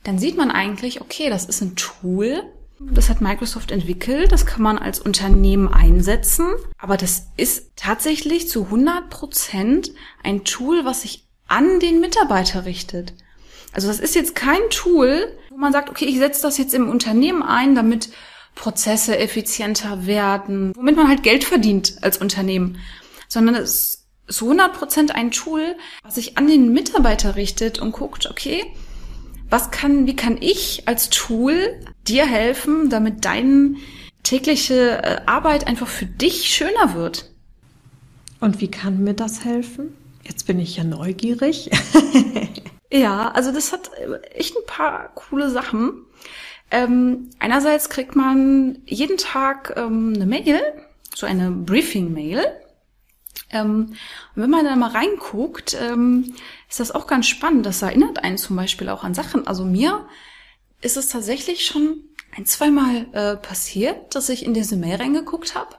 dann 0.04 0.18
sieht 0.18 0.36
man 0.36 0.50
eigentlich, 0.50 1.00
okay, 1.00 1.28
das 1.30 1.44
ist 1.44 1.60
ein 1.60 1.76
Tool, 1.76 2.42
das 2.80 3.10
hat 3.10 3.20
Microsoft 3.20 3.72
entwickelt, 3.72 4.30
das 4.30 4.46
kann 4.46 4.62
man 4.62 4.78
als 4.78 5.00
Unternehmen 5.00 5.68
einsetzen, 5.68 6.46
aber 6.78 6.96
das 6.96 7.26
ist 7.36 7.72
tatsächlich 7.76 8.48
zu 8.48 8.64
100 8.64 9.10
Prozent 9.10 9.92
ein 10.22 10.44
Tool, 10.44 10.84
was 10.84 11.02
sich 11.02 11.26
an 11.48 11.80
den 11.80 12.00
Mitarbeiter 12.00 12.64
richtet. 12.64 13.14
Also 13.72 13.88
das 13.88 14.00
ist 14.00 14.14
jetzt 14.14 14.34
kein 14.34 14.60
Tool, 14.70 15.36
wo 15.50 15.56
man 15.56 15.72
sagt, 15.72 15.90
okay, 15.90 16.04
ich 16.04 16.18
setze 16.18 16.42
das 16.42 16.56
jetzt 16.58 16.74
im 16.74 16.88
Unternehmen 16.88 17.42
ein, 17.42 17.74
damit 17.74 18.10
Prozesse 18.54 19.18
effizienter 19.18 20.06
werden, 20.06 20.72
womit 20.76 20.96
man 20.96 21.08
halt 21.08 21.22
Geld 21.22 21.44
verdient 21.44 21.96
als 22.02 22.18
Unternehmen, 22.18 22.78
sondern 23.28 23.54
es 23.56 23.97
so 24.28 24.50
100% 24.50 25.10
ein 25.10 25.30
Tool, 25.30 25.76
was 26.02 26.16
sich 26.16 26.38
an 26.38 26.46
den 26.46 26.72
Mitarbeiter 26.72 27.36
richtet 27.36 27.78
und 27.78 27.92
guckt, 27.92 28.30
okay, 28.30 28.64
was 29.50 29.70
kann, 29.70 30.06
wie 30.06 30.16
kann 30.16 30.36
ich 30.40 30.86
als 30.86 31.08
Tool 31.08 31.80
dir 32.06 32.26
helfen, 32.26 32.90
damit 32.90 33.24
deine 33.24 33.76
tägliche 34.22 35.02
äh, 35.02 35.20
Arbeit 35.26 35.66
einfach 35.66 35.88
für 35.88 36.06
dich 36.06 36.50
schöner 36.50 36.94
wird? 36.94 37.30
Und 38.40 38.60
wie 38.60 38.70
kann 38.70 39.02
mir 39.02 39.14
das 39.14 39.44
helfen? 39.44 39.96
Jetzt 40.22 40.46
bin 40.46 40.60
ich 40.60 40.76
ja 40.76 40.84
neugierig. 40.84 41.70
ja, 42.92 43.30
also 43.30 43.52
das 43.52 43.72
hat 43.72 43.90
äh, 43.94 44.20
echt 44.34 44.54
ein 44.54 44.66
paar 44.66 45.14
coole 45.14 45.48
Sachen. 45.48 46.04
Ähm, 46.70 47.30
einerseits 47.38 47.88
kriegt 47.88 48.14
man 48.14 48.82
jeden 48.84 49.16
Tag 49.16 49.72
ähm, 49.76 50.12
eine 50.14 50.26
Mail, 50.26 50.60
so 51.14 51.24
eine 51.24 51.50
Briefing-Mail 51.50 52.44
ähm, 53.50 53.94
und 54.34 54.42
wenn 54.42 54.50
man 54.50 54.64
da 54.64 54.76
mal 54.76 54.90
reinguckt, 54.90 55.76
ähm, 55.80 56.34
ist 56.68 56.80
das 56.80 56.90
auch 56.90 57.06
ganz 57.06 57.26
spannend. 57.26 57.64
Das 57.64 57.82
erinnert 57.82 58.22
einen 58.22 58.38
zum 58.38 58.56
Beispiel 58.56 58.88
auch 58.88 59.04
an 59.04 59.14
Sachen. 59.14 59.46
Also 59.46 59.64
mir 59.64 60.06
ist 60.80 60.96
es 60.96 61.08
tatsächlich 61.08 61.64
schon 61.64 62.04
ein, 62.36 62.46
zweimal 62.46 63.06
äh, 63.12 63.36
passiert, 63.36 64.14
dass 64.14 64.28
ich 64.28 64.44
in 64.44 64.54
diese 64.54 64.76
Mail 64.76 64.96
reingeguckt 64.96 65.54
habe. 65.54 65.76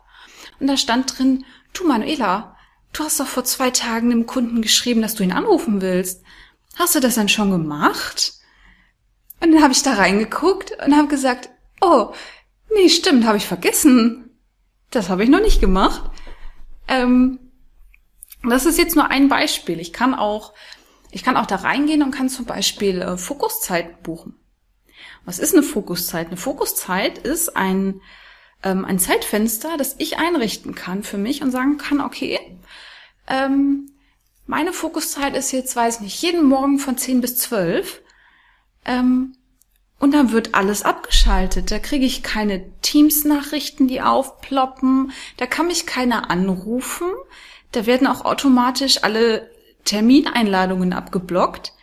Und 0.59 0.67
da 0.67 0.77
stand 0.77 1.17
drin, 1.17 1.45
du 1.73 1.87
Manuela, 1.87 2.57
du 2.93 3.03
hast 3.03 3.19
doch 3.19 3.27
vor 3.27 3.43
zwei 3.43 3.69
Tagen 3.69 4.09
dem 4.09 4.25
Kunden 4.25 4.61
geschrieben, 4.61 5.01
dass 5.01 5.15
du 5.15 5.23
ihn 5.23 5.31
anrufen 5.31 5.81
willst. 5.81 6.23
Hast 6.75 6.95
du 6.95 6.99
das 6.99 7.15
dann 7.15 7.29
schon 7.29 7.51
gemacht? 7.51 8.33
Und 9.41 9.53
dann 9.53 9.61
habe 9.61 9.73
ich 9.73 9.83
da 9.83 9.93
reingeguckt 9.93 10.73
und 10.85 10.95
habe 10.97 11.07
gesagt, 11.07 11.49
oh, 11.81 12.13
nee, 12.73 12.89
stimmt, 12.89 13.25
habe 13.25 13.37
ich 13.37 13.45
vergessen. 13.45 14.31
Das 14.89 15.09
habe 15.09 15.23
ich 15.23 15.29
noch 15.29 15.41
nicht 15.41 15.61
gemacht. 15.61 16.09
Ähm, 16.87 17.48
das 18.43 18.65
ist 18.65 18.77
jetzt 18.77 18.95
nur 18.95 19.09
ein 19.09 19.27
Beispiel. 19.27 19.79
Ich 19.79 19.93
kann 19.93 20.13
auch, 20.13 20.53
ich 21.11 21.23
kann 21.23 21.37
auch 21.37 21.45
da 21.45 21.57
reingehen 21.57 22.03
und 22.03 22.11
kann 22.11 22.29
zum 22.29 22.45
Beispiel 22.45 23.01
äh, 23.01 23.17
Fokuszeiten 23.17 24.01
buchen. 24.03 24.35
Was 25.25 25.39
ist 25.39 25.53
eine 25.53 25.63
Fokuszeit? 25.63 26.27
Eine 26.27 26.37
Fokuszeit 26.37 27.17
ist 27.17 27.55
ein, 27.55 28.01
ähm, 28.63 28.85
ein 28.85 28.99
Zeitfenster, 28.99 29.77
das 29.77 29.95
ich 29.97 30.17
einrichten 30.17 30.75
kann 30.75 31.03
für 31.03 31.17
mich 31.17 31.41
und 31.41 31.51
sagen 31.51 31.77
kann, 31.77 32.01
okay, 32.01 32.39
ähm, 33.27 33.91
meine 34.47 34.73
Fokuszeit 34.73 35.37
ist 35.37 35.51
jetzt, 35.51 35.75
weiß 35.75 36.01
nicht, 36.01 36.19
jeden 36.21 36.43
Morgen 36.43 36.79
von 36.79 36.97
10 36.97 37.21
bis 37.21 37.37
12. 37.37 38.01
Ähm, 38.85 39.35
und 39.99 40.13
dann 40.13 40.31
wird 40.31 40.55
alles 40.55 40.81
abgeschaltet. 40.83 41.71
Da 41.71 41.77
kriege 41.77 42.05
ich 42.05 42.23
keine 42.23 42.71
Teams-Nachrichten, 42.81 43.87
die 43.87 44.01
aufploppen. 44.01 45.11
Da 45.37 45.45
kann 45.45 45.67
mich 45.67 45.85
keiner 45.85 46.31
anrufen. 46.31 47.09
Da 47.71 47.85
werden 47.85 48.07
auch 48.07 48.25
automatisch 48.25 49.03
alle 49.03 49.49
Termineinladungen 49.85 50.93
abgeblockt, 50.93 51.73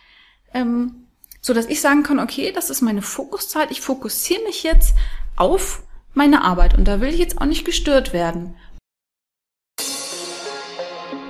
ähm, 0.53 1.07
so 1.41 1.53
dass 1.53 1.67
ich 1.67 1.81
sagen 1.81 2.03
kann, 2.03 2.19
okay, 2.19 2.51
das 2.53 2.69
ist 2.69 2.81
meine 2.81 3.01
Fokuszeit. 3.01 3.71
Ich 3.71 3.81
fokussiere 3.81 4.43
mich 4.43 4.63
jetzt 4.63 4.95
auf 5.35 5.83
meine 6.13 6.43
Arbeit 6.43 6.77
und 6.77 6.85
da 6.85 6.99
will 6.99 7.09
ich 7.09 7.19
jetzt 7.19 7.39
auch 7.39 7.45
nicht 7.45 7.65
gestört 7.65 8.11
werden. 8.11 8.55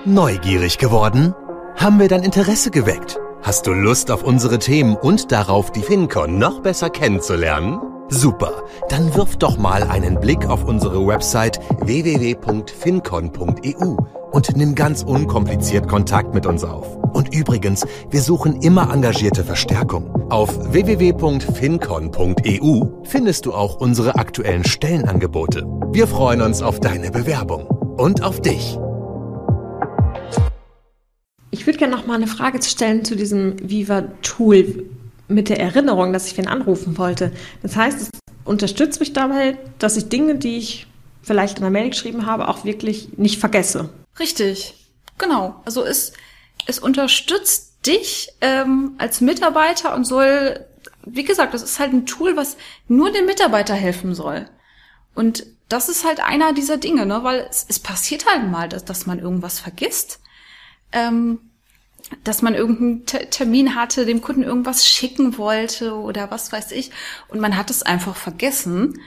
Neugierig 0.05 0.77
geworden? 0.77 1.35
Haben 1.75 1.99
wir 1.99 2.07
dein 2.07 2.23
Interesse 2.23 2.71
geweckt? 2.71 3.19
Hast 3.43 3.67
du 3.67 3.73
Lust 3.73 4.09
auf 4.09 4.23
unsere 4.23 4.57
Themen 4.57 4.95
und 4.95 5.31
darauf, 5.31 5.71
die 5.71 5.83
FinCon 5.83 6.37
noch 6.37 6.61
besser 6.61 6.89
kennenzulernen? 6.89 7.79
Super, 8.09 8.63
dann 8.87 9.13
wirf 9.15 9.35
doch 9.35 9.57
mal 9.57 9.83
einen 9.83 10.17
Blick 10.19 10.45
auf 10.45 10.63
unsere 10.63 11.05
Website 11.05 11.59
www.fincon.eu 11.81 13.97
und 14.31 14.55
nimm 14.55 14.75
ganz 14.75 15.03
unkompliziert 15.03 15.89
Kontakt 15.89 16.33
mit 16.33 16.45
uns 16.45 16.63
auf. 16.63 16.95
Und 17.13 17.35
übrigens, 17.35 17.85
wir 18.09 18.21
suchen 18.21 18.61
immer 18.61 18.93
engagierte 18.93 19.43
Verstärkung. 19.43 20.09
Auf 20.31 20.71
www.fincon.eu 20.71 22.85
findest 23.03 23.45
du 23.45 23.53
auch 23.53 23.81
unsere 23.81 24.15
aktuellen 24.15 24.63
Stellenangebote. 24.63 25.65
Wir 25.91 26.07
freuen 26.07 26.41
uns 26.41 26.61
auf 26.61 26.79
deine 26.79 27.11
Bewerbung 27.11 27.65
und 27.65 28.23
auf 28.23 28.39
dich. 28.41 28.79
Ich 31.51 31.65
würde 31.65 31.77
gerne 31.77 31.93
noch 31.95 32.07
mal 32.07 32.15
eine 32.15 32.27
Frage 32.27 32.61
stellen 32.61 33.03
zu 33.03 33.17
diesem 33.17 33.57
Viva-Tool 33.61 34.96
mit 35.27 35.49
der 35.49 35.59
Erinnerung, 35.59 36.13
dass 36.13 36.27
ich 36.27 36.37
wen 36.37 36.47
anrufen 36.47 36.97
wollte. 36.97 37.31
Das 37.61 37.75
heißt, 37.75 38.01
es 38.01 38.09
unterstützt 38.45 38.99
mich 38.99 39.13
dabei, 39.13 39.57
dass 39.79 39.97
ich 39.97 40.09
Dinge, 40.09 40.35
die 40.35 40.57
ich 40.57 40.87
vielleicht 41.21 41.57
in 41.57 41.63
der 41.63 41.71
Mail 41.71 41.89
geschrieben 41.89 42.25
habe, 42.25 42.47
auch 42.47 42.63
wirklich 42.63 43.17
nicht 43.17 43.39
vergesse. 43.39 43.89
Richtig, 44.19 44.73
genau. 45.17 45.61
Also 45.65 45.83
es, 45.83 46.13
es 46.65 46.79
unterstützt 46.79 47.85
dich 47.85 48.29
ähm, 48.41 48.93
als 48.97 49.21
Mitarbeiter 49.21 49.93
und 49.93 50.05
soll, 50.05 50.65
wie 51.05 51.23
gesagt, 51.23 51.53
das 51.53 51.63
ist 51.63 51.79
halt 51.79 51.93
ein 51.93 52.05
Tool, 52.05 52.37
was 52.37 52.57
nur 52.87 53.11
dem 53.11 53.25
Mitarbeiter 53.25 53.73
helfen 53.73 54.15
soll. 54.15 54.47
Und 55.13 55.45
das 55.69 55.89
ist 55.89 56.05
halt 56.05 56.21
einer 56.21 56.53
dieser 56.53 56.77
Dinge, 56.77 57.05
ne? 57.05 57.23
weil 57.23 57.47
es, 57.49 57.65
es 57.67 57.79
passiert 57.79 58.25
halt 58.25 58.49
mal, 58.49 58.69
dass, 58.69 58.85
dass 58.85 59.05
man 59.05 59.19
irgendwas 59.19 59.59
vergisst. 59.59 60.21
Ähm, 60.93 61.39
dass 62.23 62.41
man 62.41 62.55
irgendeinen 62.55 63.05
Termin 63.05 63.75
hatte, 63.75 64.05
dem 64.05 64.21
Kunden 64.21 64.43
irgendwas 64.43 64.87
schicken 64.87 65.37
wollte 65.37 65.95
oder 65.95 66.31
was 66.31 66.51
weiß 66.51 66.71
ich 66.71 66.91
und 67.27 67.39
man 67.39 67.57
hat 67.57 67.69
es 67.69 67.83
einfach 67.83 68.15
vergessen, 68.15 68.99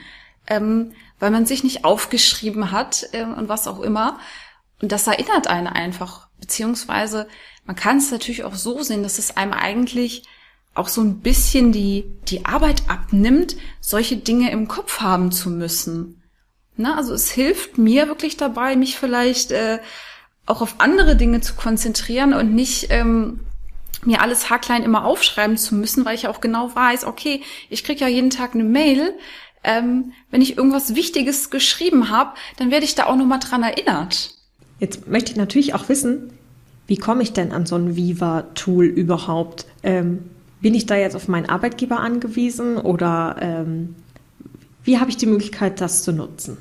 ähm, 0.47 0.93
weil 1.19 1.31
man 1.31 1.45
sich 1.45 1.63
nicht 1.63 1.85
aufgeschrieben 1.85 2.71
hat 2.71 3.09
äh, 3.13 3.23
und 3.23 3.49
was 3.49 3.67
auch 3.67 3.79
immer. 3.79 4.19
Und 4.81 4.91
das 4.91 5.07
erinnert 5.07 5.47
einen 5.47 5.67
einfach. 5.67 6.27
Beziehungsweise 6.39 7.27
man 7.65 7.75
kann 7.75 7.97
es 7.97 8.11
natürlich 8.11 8.43
auch 8.43 8.55
so 8.55 8.81
sehen, 8.81 9.03
dass 9.03 9.19
es 9.19 9.37
einem 9.37 9.53
eigentlich 9.53 10.23
auch 10.73 10.87
so 10.87 11.01
ein 11.01 11.19
bisschen 11.19 11.71
die, 11.71 12.05
die 12.27 12.45
Arbeit 12.45 12.83
abnimmt, 12.87 13.57
solche 13.81 14.17
Dinge 14.17 14.51
im 14.51 14.67
Kopf 14.67 15.01
haben 15.01 15.31
zu 15.31 15.49
müssen. 15.49 16.23
Na, 16.77 16.95
also 16.95 17.13
es 17.13 17.29
hilft 17.29 17.77
mir 17.77 18.07
wirklich 18.07 18.37
dabei, 18.37 18.75
mich 18.75 18.97
vielleicht 18.97 19.51
äh, 19.51 19.79
auch 20.45 20.61
auf 20.61 20.75
andere 20.79 21.15
Dinge 21.15 21.41
zu 21.41 21.53
konzentrieren 21.53 22.33
und 22.33 22.53
nicht 22.53 22.87
ähm, 22.89 23.41
mir 24.05 24.21
alles 24.21 24.49
haarklein 24.49 24.83
immer 24.83 25.05
aufschreiben 25.05 25.57
zu 25.57 25.75
müssen, 25.75 26.05
weil 26.05 26.15
ich 26.15 26.27
auch 26.27 26.41
genau 26.41 26.73
weiß, 26.73 27.05
okay, 27.05 27.41
ich 27.69 27.83
krieg 27.83 28.01
ja 28.01 28.07
jeden 28.07 28.29
Tag 28.29 28.55
eine 28.55 28.63
Mail. 28.63 29.13
Ähm, 29.63 30.13
wenn 30.31 30.41
ich 30.41 30.57
irgendwas 30.57 30.95
Wichtiges 30.95 31.51
geschrieben 31.51 32.09
habe, 32.09 32.31
dann 32.57 32.71
werde 32.71 32.85
ich 32.85 32.95
da 32.95 33.05
auch 33.05 33.15
nochmal 33.15 33.39
dran 33.39 33.61
erinnert. 33.61 34.35
Jetzt 34.79 35.07
möchte 35.07 35.31
ich 35.31 35.37
natürlich 35.37 35.75
auch 35.75 35.87
wissen, 35.89 36.33
wie 36.87 36.97
komme 36.97 37.21
ich 37.21 37.33
denn 37.33 37.51
an 37.51 37.67
so 37.67 37.75
ein 37.75 37.95
Viva-Tool 37.95 38.85
überhaupt? 38.85 39.65
Ähm, 39.83 40.31
bin 40.61 40.73
ich 40.73 40.87
da 40.87 40.95
jetzt 40.95 41.15
auf 41.15 41.27
meinen 41.27 41.47
Arbeitgeber 41.47 41.99
angewiesen 41.99 42.77
oder 42.77 43.37
ähm, 43.39 43.95
wie 44.83 44.99
habe 44.99 45.11
ich 45.11 45.17
die 45.17 45.27
Möglichkeit, 45.27 45.79
das 45.79 46.03
zu 46.03 46.11
nutzen? 46.11 46.57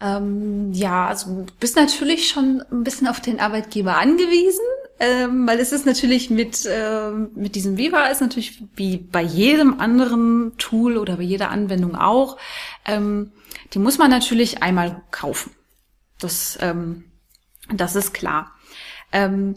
Ähm, 0.00 0.72
ja, 0.72 1.06
also 1.06 1.44
du 1.44 1.52
bist 1.60 1.76
natürlich 1.76 2.28
schon 2.28 2.62
ein 2.70 2.84
bisschen 2.84 3.06
auf 3.06 3.20
den 3.20 3.40
Arbeitgeber 3.40 3.96
angewiesen, 3.96 4.64
ähm, 5.00 5.46
weil 5.46 5.60
es 5.60 5.72
ist 5.72 5.86
natürlich 5.86 6.30
mit, 6.30 6.66
äh, 6.66 7.10
mit 7.10 7.54
diesem 7.54 7.76
Viva 7.76 8.06
ist 8.06 8.20
natürlich 8.20 8.62
wie 8.74 8.96
bei 8.98 9.22
jedem 9.22 9.80
anderen 9.80 10.56
Tool 10.58 10.98
oder 10.98 11.16
bei 11.16 11.22
jeder 11.22 11.50
Anwendung 11.50 11.96
auch, 11.96 12.36
ähm, 12.84 13.32
die 13.72 13.78
muss 13.78 13.98
man 13.98 14.10
natürlich 14.10 14.62
einmal 14.62 15.02
kaufen. 15.10 15.52
Das, 16.18 16.58
ähm, 16.60 17.04
das 17.72 17.96
ist 17.96 18.12
klar. 18.14 18.52
Ähm, 19.12 19.54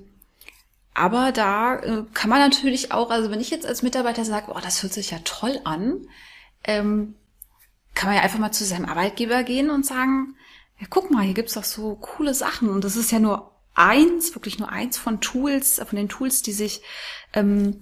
aber 0.93 1.31
da 1.31 1.75
äh, 1.79 2.03
kann 2.13 2.29
man 2.29 2.39
natürlich 2.39 2.91
auch, 2.91 3.11
also 3.11 3.29
wenn 3.29 3.39
ich 3.39 3.51
jetzt 3.51 3.65
als 3.65 3.83
Mitarbeiter 3.83 4.25
sage, 4.25 4.51
oh, 4.55 4.59
das 4.61 4.81
hört 4.81 4.93
sich 4.93 5.11
ja 5.11 5.19
toll 5.23 5.59
an, 5.63 6.07
ähm, 6.63 7.15
kann 7.97 8.09
man 8.09 8.17
ja 8.17 8.23
einfach 8.23 8.39
mal 8.39 8.51
zu 8.51 8.63
seinem 8.63 8.85
Arbeitgeber 8.85 9.43
gehen 9.43 9.69
und 9.71 9.85
sagen, 9.85 10.35
ja, 10.79 10.85
guck 10.89 11.09
mal, 11.09 11.23
hier 11.23 11.33
gibt's 11.33 11.55
doch 11.55 11.63
so 11.63 11.95
coole 11.95 12.33
Sachen. 12.33 12.69
Und 12.69 12.83
das 12.83 12.95
ist 12.95 13.11
ja 13.11 13.19
nur 13.19 13.51
eins, 13.73 14.35
wirklich 14.35 14.59
nur 14.59 14.69
eins 14.69 14.97
von 14.97 15.19
Tools, 15.19 15.81
von 15.83 15.95
den 15.95 16.07
Tools, 16.07 16.43
die 16.43 16.51
sich 16.51 16.81
ähm, 17.33 17.81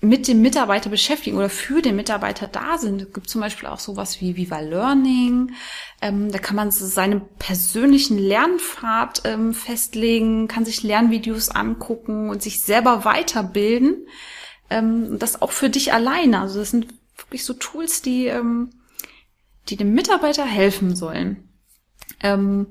mit 0.00 0.28
dem 0.28 0.40
Mitarbeiter 0.40 0.88
beschäftigen 0.88 1.36
oder 1.36 1.48
für 1.50 1.82
den 1.82 1.96
Mitarbeiter 1.96 2.46
da 2.46 2.78
sind. 2.78 3.02
Es 3.02 3.12
gibt 3.12 3.28
zum 3.28 3.40
Beispiel 3.40 3.68
auch 3.68 3.80
sowas 3.80 4.20
wie 4.20 4.36
Viva 4.36 4.60
Learning. 4.60 5.52
Ähm, 6.00 6.30
da 6.30 6.38
kann 6.38 6.54
man 6.56 6.70
seinen 6.70 7.22
persönlichen 7.38 8.18
Lernpfad 8.18 9.22
ähm, 9.24 9.52
festlegen, 9.52 10.46
kann 10.46 10.64
sich 10.64 10.84
Lernvideos 10.84 11.48
angucken 11.48 12.28
und 12.28 12.40
sich 12.40 12.60
selber 12.60 13.04
weiterbilden. 13.04 14.06
Ähm, 14.70 15.18
das 15.18 15.42
auch 15.42 15.52
für 15.52 15.70
dich 15.70 15.92
alleine. 15.92 16.40
Also 16.40 16.60
das 16.60 16.70
sind 16.70 16.94
wirklich 17.16 17.44
so 17.44 17.54
Tools, 17.54 18.00
die 18.00 18.26
ähm, 18.26 18.70
die 19.68 19.76
dem 19.76 19.94
Mitarbeiter 19.94 20.44
helfen 20.44 20.96
sollen. 20.96 21.48
Ähm, 22.20 22.66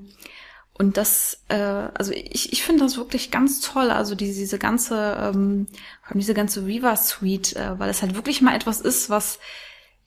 und 0.76 0.96
das, 0.96 1.44
äh, 1.48 1.54
also 1.54 2.12
ich, 2.12 2.52
ich 2.52 2.62
finde 2.64 2.82
das 2.82 2.96
wirklich 2.96 3.30
ganz 3.30 3.60
toll, 3.60 3.90
also 3.90 4.16
die, 4.16 4.26
diese 4.26 4.58
ganze, 4.58 5.16
ähm, 5.20 5.68
diese 6.14 6.34
ganze 6.34 6.66
Viva 6.66 6.96
Suite, 6.96 7.54
äh, 7.54 7.78
weil 7.78 7.90
es 7.90 8.02
halt 8.02 8.16
wirklich 8.16 8.42
mal 8.42 8.56
etwas 8.56 8.80
ist, 8.80 9.08
was 9.08 9.38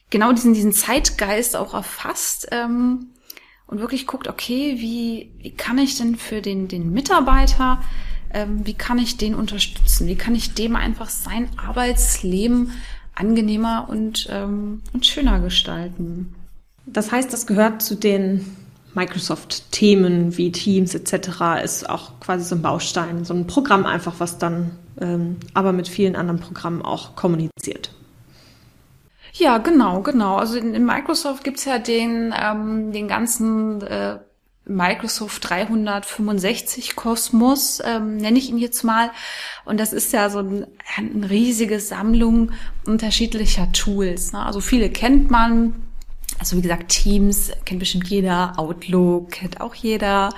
genau 0.10 0.34
diesen, 0.34 0.54
diesen 0.54 0.73
Zeitgeist 0.73 1.56
auch 1.56 1.73
erfasst 1.73 2.50
ähm, 2.52 3.12
und 3.67 3.80
wirklich 3.80 4.08
guckt, 4.08 4.28
okay, 4.28 4.76
wie, 4.78 5.32
wie 5.38 5.56
kann 5.56 5.78
ich 5.78 5.97
denn 5.97 6.17
für 6.17 6.41
den, 6.41 6.67
den 6.67 6.91
Mitarbeiter, 6.91 7.82
ähm, 8.34 8.65
wie 8.65 8.73
kann 8.73 9.00
ich 9.00 9.15
den 9.15 9.36
unterstützen, 9.36 10.08
wie 10.08 10.17
kann 10.17 10.36
ich 10.36 10.54
dem 10.54 10.76
einfach 10.76 11.10
sein 11.10 11.50
Arbeitsleben 11.58 12.73
angenehmer 13.15 13.88
und, 13.89 14.28
ähm, 14.30 14.82
und 14.93 15.06
schöner 15.06 15.39
gestalten. 15.39 16.36
Das 16.88 17.12
heißt, 17.12 17.32
das 17.32 17.45
gehört 17.45 17.82
zu 17.82 17.95
den 17.95 18.58
Microsoft-Themen 18.95 20.38
wie 20.38 20.52
Teams 20.52 20.95
etc. 20.95 21.63
ist 21.63 21.89
auch 21.89 22.19
quasi 22.19 22.45
so 22.45 22.56
ein 22.56 22.62
Baustein, 22.62 23.26
so 23.26 23.34
ein 23.34 23.45
Programm 23.45 23.86
einfach, 23.86 24.15
was 24.17 24.39
dann 24.39 24.71
ähm, 25.00 25.38
aber 25.54 25.71
mit 25.71 25.88
vielen 25.88 26.15
anderen 26.15 26.39
Programmen 26.39 26.82
auch 26.82 27.15
kommuniziert. 27.15 27.91
Ja, 29.34 29.60
genau, 29.60 30.02
genau. 30.02 30.38
Also 30.38 30.58
in, 30.58 30.73
in 30.73 30.84
Microsoft 30.84 31.43
gibt's 31.43 31.65
ja 31.65 31.78
den, 31.78 32.34
ähm, 32.36 32.91
den 32.91 33.08
ganzen 33.08 33.82
äh, 33.84 34.17
Microsoft 34.65 35.47
365 35.47 36.95
Kosmos, 36.95 37.82
ähm, 37.86 38.17
nenne 38.17 38.39
ich 38.39 38.50
ihn 38.50 38.58
jetzt 38.58 38.84
mal. 38.84 39.12
Und 39.63 39.80
das 39.80 39.93
ist 39.93 40.12
ja 40.12 40.30
so 40.30 40.39
ein, 40.39 40.65
eine 40.97 41.30
riesige 41.30 41.80
Sammlung 41.80 42.52
unterschiedlicher 42.86 43.71
Tools. 43.73 44.34
Ne? 44.34 44.43
Also 44.43 44.60
viele 44.60 44.89
kennt 44.89 45.30
man, 45.30 45.87
also 46.39 46.58
wie 46.58 46.62
gesagt, 46.62 46.89
Teams 46.89 47.52
kennt 47.65 47.80
bestimmt 47.80 48.08
jeder, 48.08 48.58
Outlook 48.58 49.32
kennt 49.32 49.62
auch 49.62 49.76
jeder, 49.76 50.30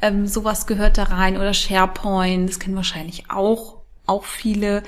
ähm, 0.00 0.26
sowas 0.26 0.66
gehört 0.66 0.98
da 0.98 1.04
rein 1.04 1.36
oder 1.36 1.54
SharePoint, 1.54 2.48
das 2.48 2.58
kennen 2.58 2.76
wahrscheinlich 2.76 3.30
auch 3.30 3.80
auch 4.10 4.24
viele. 4.24 4.82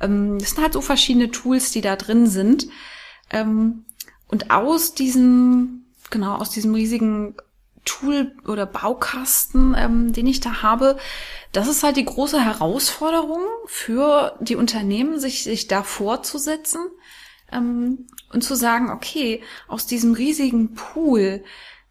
Ähm, 0.00 0.38
das 0.38 0.50
sind 0.50 0.62
halt 0.62 0.72
so 0.74 0.80
verschiedene 0.80 1.30
Tools, 1.30 1.70
die 1.70 1.80
da 1.80 1.96
drin 1.96 2.26
sind. 2.26 2.66
Ähm, 3.30 3.84
und 4.26 4.50
aus 4.50 4.94
diesem, 4.94 5.84
genau, 6.10 6.36
aus 6.36 6.50
diesem 6.50 6.74
riesigen 6.74 7.36
Tool 7.84 8.32
oder 8.46 8.66
Baukasten, 8.66 9.74
ähm, 9.78 10.12
den 10.12 10.26
ich 10.26 10.40
da 10.40 10.62
habe, 10.62 10.96
das 11.52 11.68
ist 11.68 11.82
halt 11.82 11.96
die 11.96 12.04
große 12.04 12.42
Herausforderung 12.42 13.42
für 13.66 14.36
die 14.40 14.56
Unternehmen, 14.56 15.20
sich, 15.20 15.44
sich 15.44 15.68
da 15.68 15.82
vorzusetzen 15.82 16.80
ähm, 17.54 18.06
und 18.32 18.42
zu 18.42 18.54
sagen, 18.54 18.90
okay, 18.90 19.42
aus 19.68 19.86
diesem 19.86 20.14
riesigen 20.14 20.74
Pool, 20.74 21.44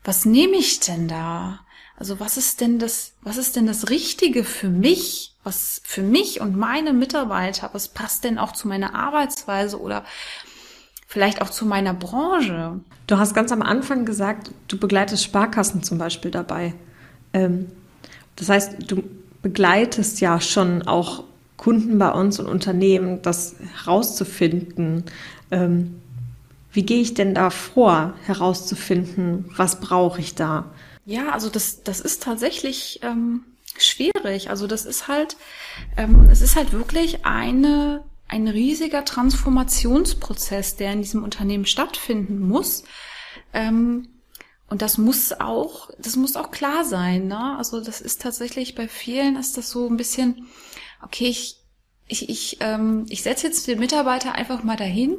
was 0.03 0.25
nehme 0.25 0.57
ich 0.57 0.79
denn 0.79 1.07
da? 1.07 1.61
Also 1.97 2.19
was 2.19 2.37
ist 2.37 2.61
denn 2.61 2.79
das, 2.79 3.13
was 3.21 3.37
ist 3.37 3.55
denn 3.55 3.67
das 3.67 3.89
Richtige 3.89 4.43
für 4.43 4.69
mich? 4.69 5.35
Was 5.43 5.81
für 5.83 6.01
mich 6.01 6.39
und 6.39 6.55
meine 6.55 6.93
Mitarbeiter, 6.93 7.69
was 7.73 7.89
passt 7.89 8.23
denn 8.23 8.37
auch 8.37 8.53
zu 8.53 8.67
meiner 8.67 8.95
Arbeitsweise 8.95 9.79
oder 9.79 10.05
vielleicht 11.05 11.41
auch 11.41 11.49
zu 11.49 11.65
meiner 11.65 11.93
Branche? 11.93 12.79
Du 13.07 13.17
hast 13.17 13.33
ganz 13.33 13.51
am 13.51 13.61
Anfang 13.61 14.05
gesagt, 14.05 14.51
du 14.69 14.77
begleitest 14.77 15.23
Sparkassen 15.23 15.83
zum 15.83 15.97
Beispiel 15.97 16.31
dabei. 16.31 16.73
Ähm, 17.33 17.67
das 18.37 18.49
heißt, 18.49 18.89
du 18.89 19.03
begleitest 19.41 20.21
ja 20.21 20.39
schon 20.41 20.87
auch 20.87 21.25
Kunden 21.57 21.97
bei 21.97 22.09
uns 22.09 22.39
und 22.39 22.47
Unternehmen, 22.47 23.21
das 23.21 23.55
herauszufinden, 23.83 25.03
ähm, 25.53 26.01
wie 26.71 26.83
gehe 26.83 27.01
ich 27.01 27.13
denn 27.13 27.35
da 27.35 27.51
vor, 27.51 28.15
herauszufinden, 28.25 29.45
was 29.55 29.79
brauche 29.79 30.19
ich 30.19 30.33
da? 30.33 30.71
Ja, 31.05 31.29
also 31.29 31.49
das, 31.49 31.83
das 31.83 31.99
ist 31.99 32.23
tatsächlich 32.23 32.99
ähm, 33.03 33.43
schwierig. 33.77 34.49
Also 34.49 34.65
das 34.65 34.85
ist 34.85 35.07
halt, 35.07 35.37
ähm, 35.97 36.27
es 36.31 36.41
ist 36.41 36.55
halt 36.55 36.73
wirklich 36.73 37.25
eine, 37.25 38.03
ein 38.27 38.47
riesiger 38.47 39.05
Transformationsprozess, 39.05 40.75
der 40.75 40.93
in 40.93 41.01
diesem 41.01 41.23
Unternehmen 41.23 41.65
stattfinden 41.67 42.39
muss. 42.39 42.83
Ähm, 43.53 44.07
und 44.67 44.81
das 44.81 44.97
muss 44.97 45.33
auch, 45.33 45.91
das 45.99 46.15
muss 46.15 46.35
auch 46.35 46.49
klar 46.49 46.83
sein. 46.83 47.27
Ne? 47.27 47.57
Also 47.59 47.81
das 47.81 48.01
ist 48.01 48.21
tatsächlich 48.21 48.73
bei 48.73 48.87
vielen 48.87 49.35
ist 49.35 49.57
das 49.57 49.69
so 49.69 49.87
ein 49.87 49.97
bisschen, 49.97 50.47
okay, 51.03 51.27
ich, 51.27 51.57
ich, 52.07 52.29
ich, 52.29 52.57
ähm, 52.59 53.05
ich 53.09 53.23
setze 53.23 53.47
jetzt 53.47 53.67
den 53.67 53.79
Mitarbeiter 53.79 54.35
einfach 54.35 54.63
mal 54.63 54.75
dahin, 54.75 55.17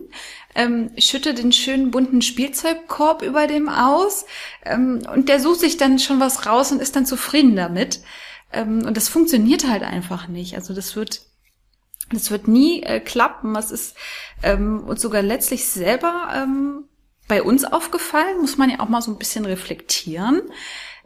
ähm, 0.55 0.91
schütte 0.99 1.35
den 1.35 1.53
schönen 1.53 1.91
bunten 1.91 2.23
Spielzeugkorb 2.23 3.23
über 3.23 3.47
dem 3.47 3.69
aus 3.69 4.27
ähm, 4.65 5.03
und 5.13 5.29
der 5.29 5.41
sucht 5.41 5.61
sich 5.61 5.77
dann 5.77 5.99
schon 5.99 6.21
was 6.21 6.47
raus 6.47 6.73
und 6.73 6.83
ist 6.83 6.95
dann 6.95 7.07
zufrieden 7.07 7.57
damit. 7.57 8.01
Ähm, 8.53 8.85
und 8.87 8.97
das 8.97 9.09
funktioniert 9.09 9.67
halt 9.69 9.83
einfach 9.83 10.29
nicht. 10.29 10.55
Also 10.55 10.75
das 10.75 10.95
wird 10.95 11.23
das 12.13 12.31
wird 12.31 12.49
nie 12.49 12.83
äh, 12.83 13.01
klappen. 13.01 13.55
Das 13.55 13.71
ist 13.71 13.97
ähm, 14.43 14.85
uns 14.85 15.01
sogar 15.01 15.23
letztlich 15.23 15.67
selber 15.67 16.29
ähm, 16.35 16.85
bei 17.29 17.43
uns 17.43 17.65
aufgefallen, 17.65 18.41
muss 18.41 18.59
man 18.59 18.71
ja 18.71 18.81
auch 18.81 18.89
mal 18.89 19.01
so 19.01 19.11
ein 19.11 19.19
bisschen 19.19 19.47
reflektieren, 19.47 20.43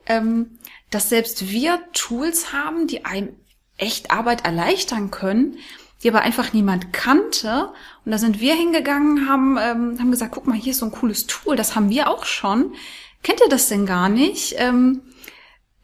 ähm, 0.07 0.59
dass 0.91 1.09
selbst 1.09 1.49
wir 1.49 1.81
Tools 1.93 2.53
haben, 2.53 2.89
die 2.89 3.05
einem 3.05 3.37
echt 3.79 4.11
Arbeit 4.11 4.45
erleichtern 4.45 5.11
können, 5.11 5.57
die 6.03 6.11
aber 6.11 6.21
einfach 6.21 6.53
niemand 6.53 6.93
kannte. 6.93 7.73
Und 8.05 8.13
da 8.13 8.19
sind 8.19 8.41
wir 8.41 8.55
hingegangen, 8.55 9.29
haben, 9.29 9.57
ähm, 9.61 9.99
haben 9.99 10.11
gesagt, 10.11 10.33
guck 10.33 10.47
mal, 10.47 10.57
hier 10.57 10.73
ist 10.73 10.79
so 10.79 10.87
ein 10.87 10.93
cooles 10.93 11.27
Tool, 11.27 11.57
das 11.57 11.75
haben 11.75 11.91
wir 11.91 12.11
auch 12.11 12.25
schon. 12.25 12.75
Kennt 13.23 13.41
ihr 13.41 13.49
das 13.49 13.69
denn 13.69 13.87
gar 13.87 14.09
nicht? 14.09 14.55
Ähm, 14.59 15.03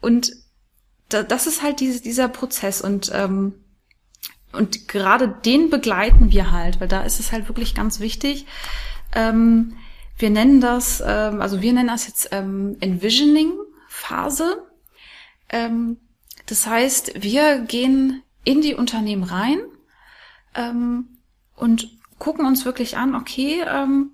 und 0.01 0.31
da, 1.09 1.23
das 1.23 1.47
ist 1.47 1.63
halt 1.63 1.79
diese, 1.79 2.01
dieser 2.01 2.27
Prozess 2.27 2.81
und 2.81 3.11
ähm, 3.13 3.55
und 4.51 4.87
gerade 4.87 5.27
den 5.27 5.69
begleiten 5.69 6.31
wir 6.31 6.51
halt, 6.53 6.79
weil 6.79 6.87
da 6.87 7.01
ist 7.01 7.19
es 7.19 7.33
halt 7.33 7.49
wirklich 7.49 7.75
ganz 7.75 7.99
wichtig, 7.99 8.45
ähm, 9.13 9.75
Wir 10.17 10.29
nennen 10.29 10.61
das, 10.61 11.03
ähm, 11.05 11.41
also 11.41 11.61
wir 11.61 11.73
nennen 11.73 11.89
das 11.89 12.07
jetzt 12.07 12.29
ähm, 12.31 12.77
Envisioning-Phase. 12.79 14.63
Ähm, 15.49 15.97
das 16.45 16.67
heißt, 16.67 17.23
wir 17.23 17.59
gehen 17.59 18.23
in 18.43 18.61
die 18.61 18.75
Unternehmen 18.75 19.23
rein 19.23 19.59
ähm, 20.53 21.17
und 21.55 21.89
gucken 22.19 22.45
uns 22.45 22.65
wirklich 22.65 22.97
an, 22.97 23.15
okay, 23.15 23.63
ähm, 23.67 24.11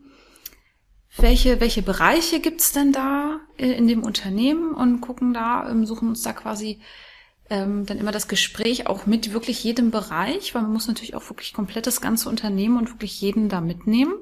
welche, 1.17 1.59
welche 1.59 1.81
Bereiche 1.81 2.39
gibt's 2.39 2.71
denn 2.71 2.93
da 2.93 3.41
in 3.57 3.87
dem 3.87 4.03
Unternehmen 4.03 4.73
und 4.73 5.01
gucken 5.01 5.33
da, 5.33 5.69
ähm, 5.69 5.85
suchen 5.85 6.07
uns 6.07 6.21
da 6.21 6.31
quasi 6.31 6.79
ähm, 7.49 7.85
dann 7.85 7.97
immer 7.97 8.13
das 8.13 8.29
Gespräch 8.29 8.87
auch 8.87 9.05
mit 9.05 9.33
wirklich 9.33 9.61
jedem 9.63 9.91
Bereich, 9.91 10.55
weil 10.55 10.61
man 10.61 10.71
muss 10.71 10.87
natürlich 10.87 11.15
auch 11.15 11.29
wirklich 11.29 11.53
komplett 11.53 11.85
das 11.85 11.99
ganze 11.99 12.29
Unternehmen 12.29 12.77
und 12.77 12.89
wirklich 12.91 13.19
jeden 13.19 13.49
da 13.49 13.59
mitnehmen. 13.59 14.13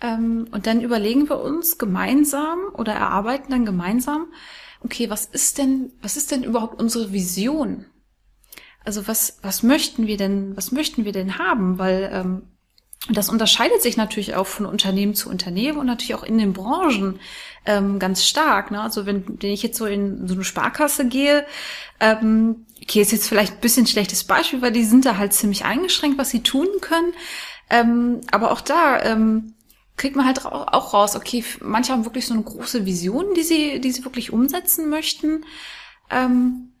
Ähm, 0.00 0.48
und 0.50 0.66
dann 0.66 0.80
überlegen 0.80 1.28
wir 1.28 1.40
uns 1.40 1.76
gemeinsam 1.76 2.60
oder 2.72 2.94
erarbeiten 2.94 3.50
dann 3.50 3.66
gemeinsam, 3.66 4.28
okay, 4.84 5.10
was 5.10 5.24
ist 5.26 5.58
denn, 5.58 5.92
was 6.02 6.16
ist 6.16 6.30
denn 6.30 6.44
überhaupt 6.44 6.80
unsere 6.80 7.12
Vision? 7.12 7.86
Also 8.84 9.08
was, 9.08 9.38
was 9.42 9.62
möchten 9.62 10.06
wir 10.06 10.16
denn, 10.16 10.56
was 10.56 10.70
möchten 10.70 11.04
wir 11.04 11.12
denn 11.12 11.38
haben? 11.38 11.78
Weil 11.78 12.10
ähm, 12.12 12.42
das 13.10 13.28
unterscheidet 13.28 13.82
sich 13.82 13.96
natürlich 13.96 14.34
auch 14.34 14.46
von 14.46 14.66
Unternehmen 14.66 15.14
zu 15.14 15.28
Unternehmen 15.28 15.78
und 15.78 15.86
natürlich 15.86 16.14
auch 16.14 16.22
in 16.22 16.38
den 16.38 16.52
Branchen 16.52 17.18
ähm, 17.66 17.98
ganz 17.98 18.24
stark. 18.24 18.70
Ne? 18.70 18.80
Also 18.80 19.06
wenn, 19.06 19.24
wenn 19.42 19.50
ich 19.50 19.62
jetzt 19.62 19.78
so 19.78 19.86
in 19.86 20.26
so 20.28 20.34
eine 20.34 20.44
Sparkasse 20.44 21.06
gehe, 21.06 21.46
ähm, 22.00 22.66
okay, 22.82 23.00
ist 23.00 23.12
jetzt 23.12 23.28
vielleicht 23.28 23.54
ein 23.54 23.60
bisschen 23.60 23.86
schlechtes 23.86 24.24
Beispiel, 24.24 24.62
weil 24.62 24.72
die 24.72 24.84
sind 24.84 25.06
da 25.06 25.16
halt 25.16 25.32
ziemlich 25.32 25.64
eingeschränkt, 25.64 26.18
was 26.18 26.30
sie 26.30 26.42
tun 26.42 26.68
können. 26.80 27.12
Ähm, 27.70 28.20
aber 28.30 28.52
auch 28.52 28.60
da 28.60 29.02
ähm, 29.02 29.54
kriegt 29.96 30.16
man 30.16 30.26
halt 30.26 30.44
auch 30.44 30.92
raus, 30.92 31.16
okay, 31.16 31.44
manche 31.60 31.92
haben 31.92 32.04
wirklich 32.04 32.26
so 32.26 32.34
eine 32.34 32.42
große 32.42 32.84
Vision, 32.84 33.34
die 33.34 33.42
sie, 33.42 33.80
die 33.80 33.92
sie 33.92 34.04
wirklich 34.04 34.32
umsetzen 34.32 34.88
möchten. 34.88 35.44
Ähm, 36.10 36.72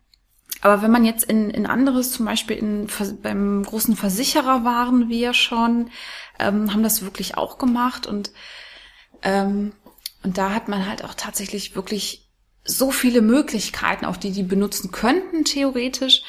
aber 0.60 0.82
wenn 0.82 0.90
man 0.90 1.04
jetzt 1.04 1.24
in, 1.24 1.50
in 1.50 1.66
anderes, 1.66 2.10
zum 2.10 2.26
Beispiel 2.26 2.56
in, 2.56 2.88
beim 3.22 3.62
großen 3.62 3.96
Versicherer 3.96 4.64
waren 4.64 5.08
wir 5.08 5.34
schon, 5.34 5.90
ähm, 6.38 6.72
haben 6.72 6.82
das 6.82 7.02
wirklich 7.02 7.36
auch 7.36 7.58
gemacht 7.58 8.06
und, 8.06 8.32
ähm, 9.22 9.72
und 10.22 10.38
da 10.38 10.50
hat 10.50 10.68
man 10.68 10.88
halt 10.88 11.04
auch 11.04 11.14
tatsächlich 11.14 11.76
wirklich 11.76 12.30
so 12.64 12.90
viele 12.90 13.20
Möglichkeiten, 13.20 14.06
auch 14.06 14.16
die 14.16 14.32
die 14.32 14.42
benutzen 14.42 14.90
könnten, 14.90 15.44
theoretisch. 15.44 16.22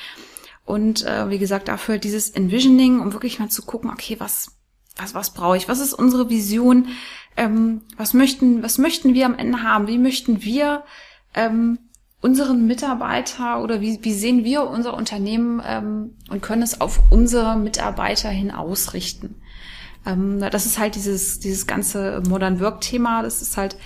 Und 0.65 1.06
äh, 1.06 1.30
wie 1.30 1.39
gesagt, 1.39 1.67
dafür 1.67 1.98
dieses 1.98 2.30
Envisioning, 2.30 3.00
um 3.00 3.13
wirklich 3.13 3.39
mal 3.39 3.50
zu 3.50 3.62
gucken, 3.62 3.89
okay, 3.89 4.17
was, 4.19 4.55
was, 4.96 5.14
was 5.14 5.32
brauche 5.32 5.58
ich? 5.58 5.68
Was 5.68 5.80
ist 5.80 5.94
unsere 5.94 6.30
Vision? 6.30 6.88
Ähm, 7.38 7.82
was 7.98 8.14
möchten, 8.14 8.64
was 8.64 8.78
möchten 8.78 9.14
wir 9.14 9.26
am 9.26 9.38
Ende 9.38 9.62
haben? 9.62 9.88
Wie 9.88 9.98
möchten 9.98 10.44
wir 10.44 10.84
ähm, 11.34 11.80
unseren 12.22 12.66
Mitarbeiter 12.66 13.62
oder 13.62 13.82
wie, 13.82 14.00
wie 14.04 14.14
sehen 14.14 14.44
wir 14.44 14.68
unser 14.68 14.94
Unternehmen 14.94 15.62
ähm, 15.66 16.16
und 16.30 16.42
können 16.42 16.62
es 16.62 16.80
auf 16.80 17.02
unsere 17.10 17.58
Mitarbeiter 17.58 18.30
hin 18.30 18.52
ausrichten? 18.52 19.36
Ähm, 20.06 20.40
das 20.40 20.66
ist 20.66 20.80
halt 20.80 20.96
dieses, 20.96 21.40
dieses 21.40 21.68
ganze 21.68 22.22
Modern 22.28 22.60
Work 22.62 22.82
Thema. 22.82 23.22
Das 23.22 23.42
ist 23.42 23.58
halt 23.58 23.78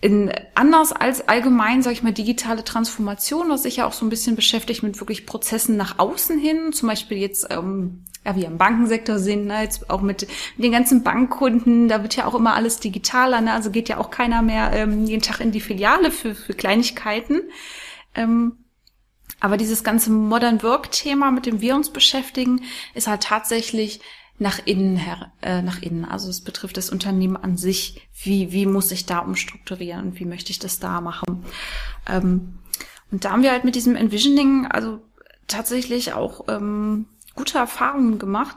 in, 0.00 0.32
anders 0.54 0.92
als 0.92 1.28
allgemein, 1.28 1.82
sage 1.82 1.94
ich 1.94 2.02
mal, 2.02 2.12
digitale 2.12 2.64
Transformation, 2.64 3.50
was 3.50 3.64
sich 3.64 3.76
ja 3.76 3.86
auch 3.86 3.92
so 3.92 4.06
ein 4.06 4.08
bisschen 4.08 4.34
beschäftigt 4.34 4.82
mit 4.82 4.98
wirklich 4.98 5.26
Prozessen 5.26 5.76
nach 5.76 5.98
außen 5.98 6.38
hin, 6.38 6.72
zum 6.72 6.88
Beispiel 6.88 7.18
jetzt, 7.18 7.48
ähm, 7.50 8.04
ja, 8.24 8.34
wie 8.34 8.44
im 8.44 8.56
Bankensektor 8.56 9.18
sind, 9.18 9.46
ne, 9.46 9.62
jetzt 9.62 9.90
auch 9.90 10.00
mit, 10.00 10.26
den 10.56 10.72
ganzen 10.72 11.02
Bankkunden, 11.02 11.88
da 11.88 12.02
wird 12.02 12.16
ja 12.16 12.26
auch 12.26 12.34
immer 12.34 12.54
alles 12.54 12.80
digitaler, 12.80 13.42
ne, 13.42 13.52
also 13.52 13.70
geht 13.70 13.90
ja 13.90 13.98
auch 13.98 14.10
keiner 14.10 14.40
mehr 14.40 14.72
ähm, 14.72 15.04
jeden 15.04 15.22
Tag 15.22 15.40
in 15.40 15.52
die 15.52 15.60
Filiale 15.60 16.10
für, 16.10 16.34
für 16.34 16.54
Kleinigkeiten. 16.54 17.42
Ähm, 18.14 18.56
aber 19.38 19.56
dieses 19.56 19.84
ganze 19.84 20.10
Modern 20.10 20.62
Work-Thema, 20.62 21.30
mit 21.30 21.46
dem 21.46 21.60
wir 21.60 21.74
uns 21.74 21.90
beschäftigen, 21.90 22.62
ist 22.94 23.06
halt 23.06 23.22
tatsächlich 23.22 24.00
nach 24.40 24.58
innen 24.64 24.96
her, 24.96 25.30
äh, 25.42 25.60
nach 25.60 25.82
innen. 25.82 26.06
Also 26.06 26.30
es 26.30 26.40
betrifft 26.40 26.78
das 26.78 26.88
Unternehmen 26.88 27.36
an 27.36 27.58
sich. 27.58 28.08
Wie, 28.22 28.52
wie 28.52 28.64
muss 28.64 28.90
ich 28.90 29.04
da 29.04 29.18
umstrukturieren 29.18 30.08
und 30.08 30.20
wie 30.20 30.24
möchte 30.24 30.50
ich 30.50 30.58
das 30.58 30.78
da 30.78 31.02
machen? 31.02 31.44
Ähm, 32.08 32.58
und 33.12 33.24
da 33.24 33.32
haben 33.32 33.42
wir 33.42 33.52
halt 33.52 33.64
mit 33.64 33.74
diesem 33.74 33.96
Envisioning 33.96 34.66
also 34.66 35.02
tatsächlich 35.46 36.14
auch 36.14 36.46
ähm, 36.48 37.06
gute 37.34 37.58
Erfahrungen 37.58 38.18
gemacht, 38.18 38.56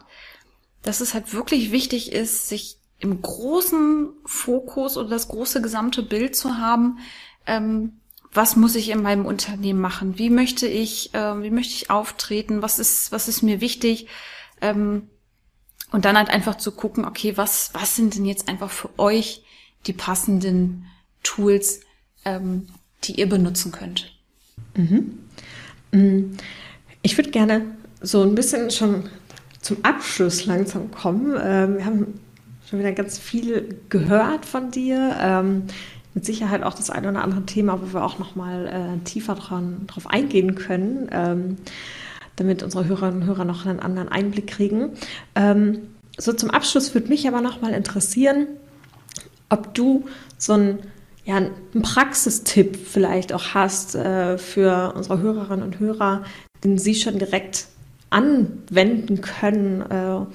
dass 0.84 1.02
es 1.02 1.14
halt 1.14 1.34
wirklich 1.34 1.74
wichtig 1.74 2.14
ist, 2.14 2.48
sich 2.48 2.78
im 3.00 3.22
großen 3.22 4.10
Fokus 4.26 4.96
oder 4.96 5.10
das 5.10 5.28
große 5.28 5.62
gesamte 5.62 6.02
Bild 6.02 6.38
zu 6.38 6.58
haben, 6.58 7.00
ähm, 7.46 8.00
was 8.32 8.56
muss 8.56 8.76
ich 8.76 8.90
in 8.90 9.02
meinem 9.02 9.26
Unternehmen 9.26 9.82
machen? 9.82 10.18
Wie 10.18 10.30
möchte 10.30 10.66
ich, 10.66 11.14
äh, 11.14 11.44
wie 11.44 11.52
möchte 11.52 11.74
ich 11.74 11.90
auftreten? 11.90 12.62
Was 12.62 12.80
ist, 12.80 13.12
was 13.12 13.28
ist 13.28 13.42
mir 13.42 13.60
wichtig? 13.60 14.08
Ähm, 14.62 15.10
und 15.94 16.06
dann 16.06 16.18
halt 16.18 16.30
einfach 16.30 16.56
zu 16.56 16.72
gucken, 16.72 17.06
okay, 17.06 17.38
was, 17.38 17.70
was 17.74 17.96
sind 17.96 18.16
denn 18.16 18.26
jetzt 18.26 18.50
einfach 18.50 18.72
für 18.72 18.90
euch 18.98 19.44
die 19.86 19.94
passenden 19.94 20.88
Tools, 21.22 21.82
ähm, 22.26 22.68
die 23.04 23.20
ihr 23.20 23.30
benutzen 23.30 23.72
könnt? 23.72 24.12
Mhm. 24.76 25.20
Mm, 25.92 26.38
ich 27.04 27.16
würde 27.18 27.30
gerne 27.30 27.62
so 28.02 28.24
ein 28.24 28.34
bisschen 28.34 28.72
schon 28.72 29.08
zum 29.62 29.86
Abschluss 29.86 30.46
langsam 30.46 30.90
kommen. 30.90 31.40
Ähm, 31.40 31.78
wir 31.78 31.86
haben 31.86 32.20
schon 32.68 32.80
wieder 32.80 32.92
ganz 32.92 33.20
viel 33.20 33.78
gehört 33.90 34.46
von 34.48 34.72
dir. 34.72 35.16
Ähm, 35.22 35.68
mit 36.16 36.26
Sicherheit 36.26 36.64
auch 36.64 36.74
das 36.74 36.90
eine 36.90 37.10
oder 37.10 37.24
andere 37.24 37.46
Thema, 37.46 37.80
wo 37.82 37.94
wir 37.94 38.04
auch 38.04 38.18
noch 38.18 38.36
mal 38.36 38.68
äh, 38.68 39.04
tiefer 39.04 39.36
dran, 39.36 39.86
drauf 39.86 40.08
eingehen 40.08 40.56
können. 40.56 41.08
Ähm, 41.12 41.58
damit 42.36 42.64
unsere 42.64 42.86
Hörerinnen 42.86 43.22
und 43.22 43.28
Hörer 43.28 43.46
noch 43.46 43.66
einen 43.66 43.80
anderen 43.80 44.10
Einblick 44.10 44.48
kriegen. 44.48 44.92
Ähm, 45.36 45.80
so 46.18 46.34
zum 46.34 46.50
Abschluss 46.50 46.94
würde 46.94 47.10
mich 47.10 47.28
aber 47.28 47.42
noch 47.42 47.62
mal 47.62 47.74
interessieren, 47.74 48.48
ob 49.50 49.74
du 49.74 50.06
so 50.38 50.54
einen, 50.54 50.80
ja, 51.26 51.38
einen 51.38 51.82
Praxistipp 51.82 52.76
vielleicht 52.76 53.34
auch 53.34 53.54
hast 53.54 53.96
äh, 53.96 54.38
für 54.38 54.94
unsere 54.96 55.20
Hörerinnen 55.20 55.64
und 55.64 55.80
Hörer, 55.80 56.24
den 56.64 56.78
sie 56.78 56.96
schon 56.96 57.20
direkt 57.20 57.68
anwenden 58.10 59.22
können, 59.22 59.82
äh, 59.82 60.26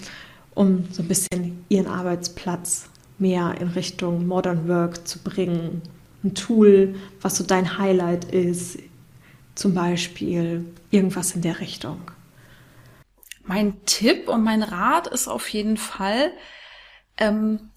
um 0.54 0.84
so 0.90 1.02
ein 1.02 1.08
bisschen 1.08 1.64
ihren 1.68 1.86
Arbeitsplatz 1.86 2.86
mehr 3.18 3.54
in 3.60 3.68
Richtung 3.68 4.26
Modern 4.26 4.68
Work 4.68 5.06
zu 5.06 5.20
bringen. 5.20 5.82
Ein 6.24 6.34
Tool, 6.34 6.96
was 7.20 7.36
so 7.36 7.44
dein 7.44 7.78
Highlight 7.78 8.24
ist, 8.32 8.78
zum 9.58 9.74
Beispiel 9.74 10.72
irgendwas 10.90 11.32
in 11.32 11.42
der 11.42 11.58
Richtung. 11.58 12.12
Mein 13.42 13.84
Tipp 13.86 14.28
und 14.28 14.44
mein 14.44 14.62
Rat 14.62 15.08
ist 15.08 15.26
auf 15.26 15.48
jeden 15.48 15.76
Fall, 15.76 16.32
ähm, 17.16 17.70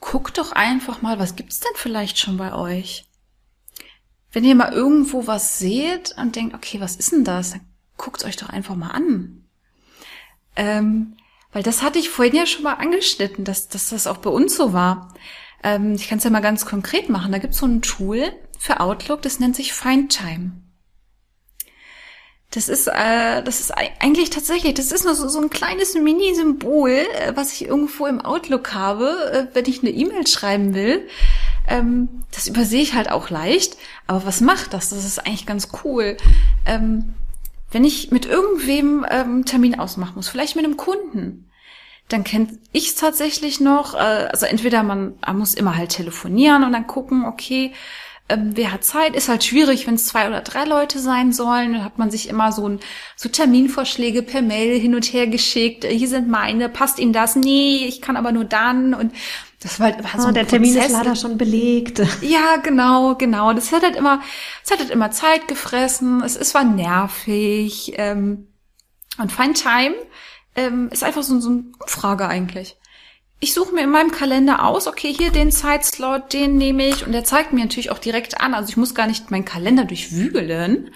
guckt 0.00 0.38
doch 0.38 0.52
einfach 0.52 1.02
mal, 1.02 1.18
was 1.18 1.36
gibt's 1.36 1.60
denn 1.60 1.72
vielleicht 1.74 2.18
schon 2.18 2.38
bei 2.38 2.54
euch? 2.54 3.04
Wenn 4.32 4.44
ihr 4.44 4.54
mal 4.54 4.72
irgendwo 4.72 5.26
was 5.26 5.58
seht 5.58 6.14
und 6.16 6.36
denkt, 6.36 6.54
okay, 6.54 6.80
was 6.80 6.96
ist 6.96 7.12
denn 7.12 7.24
das? 7.24 7.54
Guckt 7.98 8.24
euch 8.24 8.36
doch 8.36 8.48
einfach 8.48 8.76
mal 8.76 8.92
an. 8.92 9.44
Ähm, 10.56 11.16
weil 11.52 11.62
das 11.62 11.82
hatte 11.82 11.98
ich 11.98 12.08
vorhin 12.08 12.34
ja 12.34 12.46
schon 12.46 12.62
mal 12.62 12.74
angeschnitten, 12.74 13.44
dass, 13.44 13.68
dass 13.68 13.90
das 13.90 14.06
auch 14.06 14.18
bei 14.18 14.30
uns 14.30 14.56
so 14.56 14.72
war. 14.72 15.12
Ähm, 15.62 15.96
ich 15.96 16.08
kann 16.08 16.16
es 16.16 16.24
ja 16.24 16.30
mal 16.30 16.40
ganz 16.40 16.64
konkret 16.64 17.10
machen. 17.10 17.32
Da 17.32 17.38
gibt's 17.38 17.58
so 17.58 17.66
ein 17.66 17.82
Tool 17.82 18.32
für 18.58 18.80
Outlook, 18.80 19.20
das 19.20 19.38
nennt 19.38 19.56
sich 19.56 19.74
Findtime. 19.74 20.52
Das 22.50 22.68
ist, 22.68 22.88
äh, 22.88 23.42
das 23.44 23.60
ist 23.60 23.72
eigentlich 24.00 24.30
tatsächlich, 24.30 24.74
das 24.74 24.90
ist 24.90 25.04
nur 25.04 25.14
so, 25.14 25.28
so 25.28 25.40
ein 25.40 25.50
kleines 25.50 25.94
Mini-Symbol, 25.94 26.90
äh, 26.90 27.32
was 27.36 27.52
ich 27.52 27.66
irgendwo 27.66 28.06
im 28.06 28.20
Outlook 28.20 28.74
habe, 28.74 29.48
äh, 29.52 29.54
wenn 29.54 29.66
ich 29.66 29.82
eine 29.82 29.90
E-Mail 29.90 30.26
schreiben 30.26 30.74
will. 30.74 31.06
Ähm, 31.68 32.08
das 32.32 32.48
übersehe 32.48 32.82
ich 32.82 32.94
halt 32.94 33.10
auch 33.10 33.30
leicht. 33.30 33.76
Aber 34.08 34.26
was 34.26 34.40
macht 34.40 34.74
das? 34.74 34.90
Das 34.90 35.04
ist 35.04 35.20
eigentlich 35.20 35.46
ganz 35.46 35.68
cool. 35.84 36.16
Ähm, 36.66 37.14
wenn 37.70 37.84
ich 37.84 38.10
mit 38.10 38.26
irgendwem 38.26 39.06
ähm, 39.08 39.44
Termin 39.44 39.78
ausmachen 39.78 40.14
muss, 40.16 40.28
vielleicht 40.28 40.56
mit 40.56 40.64
einem 40.64 40.76
Kunden, 40.76 41.48
dann 42.08 42.24
kennt 42.24 42.58
ich 42.72 42.88
es 42.88 42.94
tatsächlich 42.96 43.60
noch. 43.60 43.94
Äh, 43.94 43.98
also 43.98 44.46
entweder 44.46 44.82
man, 44.82 45.14
man 45.24 45.38
muss 45.38 45.54
immer 45.54 45.76
halt 45.76 45.90
telefonieren 45.90 46.64
und 46.64 46.72
dann 46.72 46.88
gucken, 46.88 47.24
okay, 47.24 47.72
ähm, 48.30 48.52
wer 48.54 48.72
hat 48.72 48.84
Zeit? 48.84 49.14
Ist 49.14 49.28
halt 49.28 49.44
schwierig, 49.44 49.86
wenn 49.86 49.94
es 49.94 50.06
zwei 50.06 50.28
oder 50.28 50.40
drei 50.40 50.64
Leute 50.64 50.98
sein 50.98 51.32
sollen. 51.32 51.74
Dann 51.74 51.84
hat 51.84 51.98
man 51.98 52.10
sich 52.10 52.28
immer 52.28 52.52
so, 52.52 52.68
ein, 52.68 52.80
so 53.16 53.28
Terminvorschläge 53.28 54.22
per 54.22 54.42
Mail 54.42 54.78
hin 54.78 54.94
und 54.94 55.04
her 55.12 55.26
geschickt. 55.26 55.84
Hier 55.84 56.08
sind 56.08 56.28
meine, 56.28 56.68
passt 56.68 56.98
Ihnen 56.98 57.12
das? 57.12 57.36
Nee, 57.36 57.84
ich 57.86 58.00
kann 58.00 58.16
aber 58.16 58.32
nur 58.32 58.44
dann. 58.44 58.94
Und 58.94 59.12
das 59.60 59.78
war 59.78 59.86
halt 59.86 59.98
immer 60.00 60.22
so 60.22 60.28
oh, 60.28 60.32
Der 60.32 60.46
Termin 60.46 60.76
ist 60.76 60.90
leider 60.90 61.16
schon 61.16 61.36
belegt. 61.36 62.00
Ja, 62.22 62.56
genau, 62.56 63.14
genau. 63.16 63.52
Das 63.52 63.72
hat 63.72 63.82
halt 63.82 63.96
immer, 63.96 64.20
das 64.62 64.72
hat 64.72 64.78
halt 64.80 64.90
immer 64.90 65.10
Zeit 65.10 65.48
gefressen. 65.48 66.22
Es, 66.22 66.36
es 66.36 66.54
war 66.54 66.64
nervig. 66.64 67.92
Ähm, 67.96 68.48
und 69.18 69.32
Fine 69.32 69.52
Time 69.52 69.94
ähm, 70.56 70.88
ist 70.90 71.04
einfach 71.04 71.22
so, 71.22 71.38
so 71.40 71.50
eine 71.50 71.64
Umfrage 71.78 72.26
eigentlich 72.26 72.79
ich 73.40 73.54
suche 73.54 73.74
mir 73.74 73.84
in 73.84 73.90
meinem 73.90 74.10
Kalender 74.10 74.66
aus, 74.66 74.86
okay, 74.86 75.12
hier 75.12 75.30
den 75.30 75.50
Zeitslot, 75.50 76.34
den 76.34 76.56
nehme 76.58 76.86
ich 76.86 77.06
und 77.06 77.12
der 77.12 77.24
zeigt 77.24 77.54
mir 77.54 77.62
natürlich 77.62 77.90
auch 77.90 77.98
direkt 77.98 78.40
an. 78.40 78.52
Also 78.52 78.68
ich 78.68 78.76
muss 78.76 78.94
gar 78.94 79.06
nicht 79.06 79.30
meinen 79.30 79.46
Kalender 79.46 79.86
durchwügeln, 79.86 80.90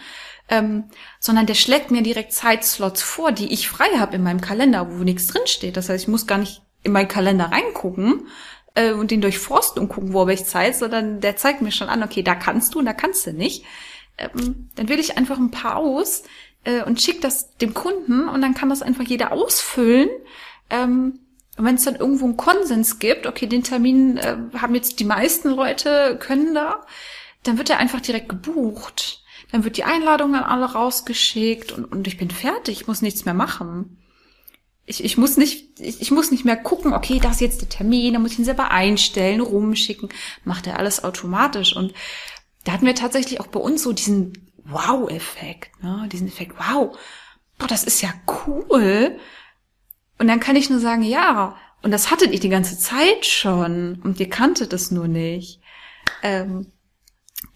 ähm, 0.50 0.84
sondern 1.18 1.46
der 1.46 1.54
schlägt 1.54 1.90
mir 1.90 2.02
direkt 2.02 2.34
Zeitslots 2.34 3.02
vor, 3.02 3.32
die 3.32 3.50
ich 3.50 3.68
frei 3.68 3.88
habe 3.98 4.16
in 4.16 4.22
meinem 4.22 4.42
Kalender, 4.42 4.90
wo 4.90 5.04
nichts 5.04 5.26
drinsteht. 5.28 5.78
Das 5.78 5.88
heißt, 5.88 6.04
ich 6.04 6.08
muss 6.08 6.26
gar 6.26 6.36
nicht 6.36 6.60
in 6.82 6.92
meinen 6.92 7.08
Kalender 7.08 7.46
reingucken 7.46 8.28
äh, 8.74 8.92
und 8.92 9.10
den 9.10 9.22
durchforsten 9.22 9.80
und 9.80 9.88
gucken, 9.88 10.12
wo 10.12 10.20
habe 10.20 10.34
ich 10.34 10.44
Zeit, 10.44 10.76
sondern 10.76 11.20
der 11.20 11.36
zeigt 11.36 11.62
mir 11.62 11.72
schon 11.72 11.88
an, 11.88 12.02
okay, 12.02 12.22
da 12.22 12.34
kannst 12.34 12.74
du 12.74 12.78
und 12.78 12.84
da 12.84 12.92
kannst 12.92 13.26
du 13.26 13.32
nicht. 13.32 13.64
Ähm, 14.18 14.68
dann 14.74 14.90
wähle 14.90 15.00
ich 15.00 15.16
einfach 15.16 15.38
ein 15.38 15.50
paar 15.50 15.76
aus 15.76 16.24
äh, 16.64 16.82
und 16.82 17.00
schicke 17.00 17.20
das 17.20 17.56
dem 17.56 17.72
Kunden 17.72 18.28
und 18.28 18.42
dann 18.42 18.52
kann 18.52 18.68
das 18.68 18.82
einfach 18.82 19.04
jeder 19.04 19.32
ausfüllen. 19.32 20.10
Ähm, 20.68 21.20
und 21.56 21.64
wenn 21.64 21.76
es 21.76 21.84
dann 21.84 21.96
irgendwo 21.96 22.24
einen 22.24 22.36
Konsens 22.36 22.98
gibt, 22.98 23.26
okay, 23.26 23.46
den 23.46 23.62
Termin 23.62 24.16
äh, 24.16 24.36
haben 24.56 24.74
jetzt 24.74 24.98
die 24.98 25.04
meisten 25.04 25.50
Leute, 25.50 26.18
können 26.20 26.54
da, 26.54 26.84
dann 27.44 27.58
wird 27.58 27.70
er 27.70 27.78
einfach 27.78 28.00
direkt 28.00 28.28
gebucht. 28.28 29.22
Dann 29.52 29.62
wird 29.62 29.76
die 29.76 29.84
Einladung 29.84 30.34
an 30.34 30.42
alle 30.42 30.72
rausgeschickt 30.72 31.70
und, 31.70 31.84
und 31.84 32.08
ich 32.08 32.16
bin 32.16 32.30
fertig, 32.30 32.80
ich 32.80 32.86
muss 32.88 33.02
nichts 33.02 33.24
mehr 33.24 33.34
machen. 33.34 33.98
Ich, 34.84 35.04
ich 35.04 35.16
muss 35.16 35.36
nicht, 35.36 35.80
ich, 35.80 36.00
ich 36.02 36.10
muss 36.10 36.32
nicht 36.32 36.44
mehr 36.44 36.56
gucken, 36.56 36.92
okay, 36.92 37.20
das 37.20 37.34
ist 37.34 37.40
jetzt 37.40 37.60
der 37.62 37.68
Termin, 37.68 38.14
da 38.14 38.18
muss 38.18 38.32
ich 38.32 38.40
ihn 38.40 38.44
selber 38.44 38.72
einstellen, 38.72 39.40
rumschicken. 39.40 40.08
Macht 40.44 40.66
er 40.66 40.78
alles 40.78 41.04
automatisch. 41.04 41.76
Und 41.76 41.94
da 42.64 42.72
hatten 42.72 42.86
wir 42.86 42.96
tatsächlich 42.96 43.40
auch 43.40 43.46
bei 43.46 43.60
uns 43.60 43.82
so 43.84 43.92
diesen 43.92 44.50
Wow-Effekt, 44.64 45.82
ne? 45.82 46.08
diesen 46.10 46.26
Effekt, 46.26 46.56
wow, 46.58 46.96
boah, 47.58 47.66
das 47.68 47.84
ist 47.84 48.02
ja 48.02 48.12
cool 48.46 49.18
und 50.18 50.28
dann 50.28 50.40
kann 50.40 50.56
ich 50.56 50.70
nur 50.70 50.80
sagen, 50.80 51.02
ja, 51.02 51.56
und 51.82 51.90
das 51.90 52.10
hattet 52.10 52.32
ihr 52.32 52.40
die 52.40 52.48
ganze 52.48 52.78
Zeit 52.78 53.26
schon 53.26 54.00
und 54.02 54.18
ihr 54.18 54.30
kanntet 54.30 54.72
es 54.72 54.90
nur 54.90 55.08
nicht. 55.08 55.60
Ähm, 56.22 56.72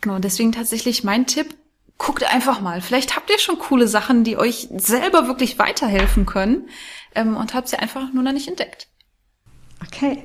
genau, 0.00 0.18
deswegen 0.18 0.52
tatsächlich 0.52 1.04
mein 1.04 1.26
Tipp, 1.26 1.56
guckt 1.98 2.22
einfach 2.24 2.60
mal. 2.60 2.80
Vielleicht 2.80 3.16
habt 3.16 3.28
ihr 3.28 3.38
schon 3.38 3.58
coole 3.58 3.88
Sachen, 3.88 4.24
die 4.24 4.36
euch 4.36 4.68
selber 4.76 5.26
wirklich 5.26 5.58
weiterhelfen 5.58 6.26
können 6.26 6.68
ähm, 7.14 7.36
und 7.36 7.54
habt 7.54 7.68
sie 7.68 7.78
einfach 7.78 8.12
nur 8.12 8.22
noch 8.22 8.32
nicht 8.32 8.48
entdeckt. 8.48 8.88
Okay. 9.84 10.24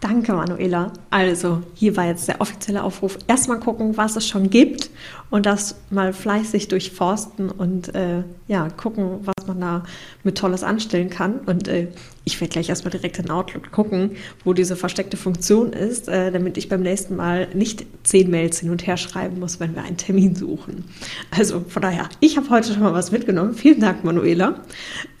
Danke, 0.00 0.34
Manuela. 0.34 0.92
Also, 1.10 1.62
hier 1.74 1.96
war 1.96 2.04
jetzt 2.04 2.28
der 2.28 2.40
offizielle 2.40 2.82
Aufruf. 2.82 3.18
Erstmal 3.26 3.58
gucken, 3.58 3.96
was 3.96 4.16
es 4.16 4.28
schon 4.28 4.50
gibt 4.50 4.90
und 5.30 5.46
das 5.46 5.76
mal 5.90 6.12
fleißig 6.12 6.68
durchforsten 6.68 7.50
und 7.50 7.94
äh, 7.94 8.22
ja, 8.46 8.68
gucken, 8.68 9.20
was 9.24 9.46
man 9.46 9.60
da 9.60 9.84
mit 10.22 10.36
Tolles 10.36 10.62
anstellen 10.62 11.08
kann. 11.08 11.40
Und 11.46 11.68
äh, 11.68 11.88
ich 12.24 12.40
werde 12.40 12.52
gleich 12.52 12.68
erstmal 12.68 12.90
direkt 12.90 13.18
in 13.18 13.30
Outlook 13.30 13.70
gucken, 13.70 14.12
wo 14.44 14.54
diese 14.54 14.76
versteckte 14.76 15.16
Funktion 15.16 15.72
ist, 15.72 16.08
äh, 16.08 16.32
damit 16.32 16.56
ich 16.56 16.68
beim 16.68 16.80
nächsten 16.80 17.16
Mal 17.16 17.48
nicht 17.54 17.84
zehn 18.02 18.30
Mails 18.30 18.60
hin 18.60 18.70
und 18.70 18.86
her 18.86 18.96
schreiben 18.96 19.40
muss, 19.40 19.60
wenn 19.60 19.74
wir 19.74 19.82
einen 19.82 19.98
Termin 19.98 20.34
suchen. 20.34 20.84
Also 21.30 21.60
von 21.68 21.82
daher, 21.82 22.08
ich 22.20 22.36
habe 22.36 22.48
heute 22.48 22.72
schon 22.72 22.82
mal 22.82 22.94
was 22.94 23.12
mitgenommen. 23.12 23.54
Vielen 23.54 23.80
Dank, 23.80 24.04
Manuela. 24.04 24.62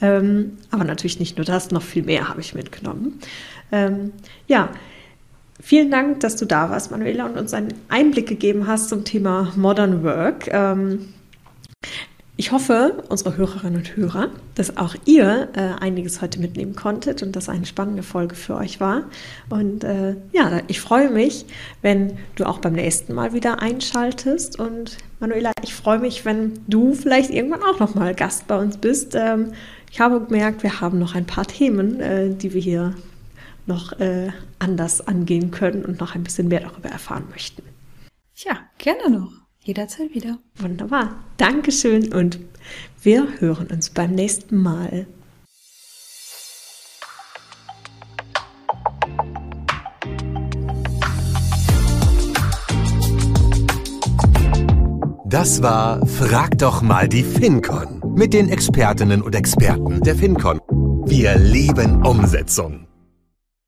Ähm, 0.00 0.52
aber 0.70 0.84
natürlich 0.84 1.18
nicht 1.20 1.36
nur 1.36 1.44
das, 1.44 1.70
noch 1.70 1.82
viel 1.82 2.02
mehr 2.02 2.28
habe 2.28 2.40
ich 2.40 2.54
mitgenommen. 2.54 3.20
Ähm, 3.70 4.12
ja, 4.46 4.70
vielen 5.60 5.90
Dank, 5.90 6.20
dass 6.20 6.36
du 6.36 6.46
da 6.46 6.70
warst, 6.70 6.90
Manuela, 6.90 7.26
und 7.26 7.36
uns 7.36 7.52
einen 7.52 7.74
Einblick 7.88 8.28
gegeben 8.28 8.66
hast 8.66 8.88
zum 8.88 9.04
Thema 9.04 9.52
Modern 9.56 10.02
Work. 10.04 10.48
Ähm, 10.50 11.08
ich 12.36 12.50
hoffe, 12.50 13.04
unsere 13.08 13.36
Hörerinnen 13.36 13.76
und 13.76 13.96
Hörer, 13.96 14.28
dass 14.56 14.76
auch 14.76 14.96
ihr 15.04 15.50
äh, 15.54 15.80
einiges 15.80 16.20
heute 16.20 16.40
mitnehmen 16.40 16.74
konntet 16.74 17.22
und 17.22 17.36
dass 17.36 17.48
eine 17.48 17.64
spannende 17.64 18.02
Folge 18.02 18.34
für 18.34 18.56
euch 18.56 18.80
war. 18.80 19.04
Und 19.50 19.84
äh, 19.84 20.16
ja, 20.32 20.60
ich 20.66 20.80
freue 20.80 21.10
mich, 21.10 21.46
wenn 21.80 22.18
du 22.34 22.44
auch 22.44 22.58
beim 22.58 22.72
nächsten 22.72 23.14
Mal 23.14 23.34
wieder 23.34 23.60
einschaltest. 23.60 24.58
Und 24.58 24.98
Manuela, 25.20 25.52
ich 25.62 25.74
freue 25.74 26.00
mich, 26.00 26.24
wenn 26.24 26.58
du 26.66 26.94
vielleicht 26.94 27.30
irgendwann 27.30 27.62
auch 27.62 27.78
noch 27.78 27.94
mal 27.94 28.14
Gast 28.16 28.48
bei 28.48 28.58
uns 28.58 28.78
bist. 28.78 29.14
Ähm, 29.14 29.52
ich 29.92 30.00
habe 30.00 30.20
gemerkt, 30.20 30.64
wir 30.64 30.80
haben 30.80 30.98
noch 30.98 31.14
ein 31.14 31.26
paar 31.26 31.46
Themen, 31.46 32.00
äh, 32.00 32.34
die 32.34 32.52
wir 32.52 32.60
hier 32.60 32.94
noch 33.66 33.92
äh, 34.00 34.30
anders 34.58 35.06
angehen 35.06 35.52
können 35.52 35.84
und 35.84 36.00
noch 36.00 36.16
ein 36.16 36.24
bisschen 36.24 36.48
mehr 36.48 36.60
darüber 36.60 36.88
erfahren 36.88 37.26
möchten. 37.30 37.62
Ja, 38.34 38.58
gerne 38.78 39.08
noch. 39.08 39.43
Jederzeit 39.64 40.14
wieder. 40.14 40.38
Wunderbar. 40.56 41.24
Dankeschön 41.38 42.12
und 42.12 42.38
wir 43.02 43.40
hören 43.40 43.66
uns 43.68 43.90
beim 43.90 44.12
nächsten 44.12 44.58
Mal. 44.58 45.06
Das 55.24 55.62
war 55.62 56.06
Frag 56.06 56.58
doch 56.58 56.82
mal 56.82 57.08
die 57.08 57.24
FinCon 57.24 58.02
mit 58.14 58.34
den 58.34 58.50
Expertinnen 58.50 59.22
und 59.22 59.34
Experten 59.34 60.00
der 60.02 60.14
FinCon. 60.14 60.60
Wir 61.06 61.36
lieben 61.36 62.06
Umsetzung. 62.06 62.86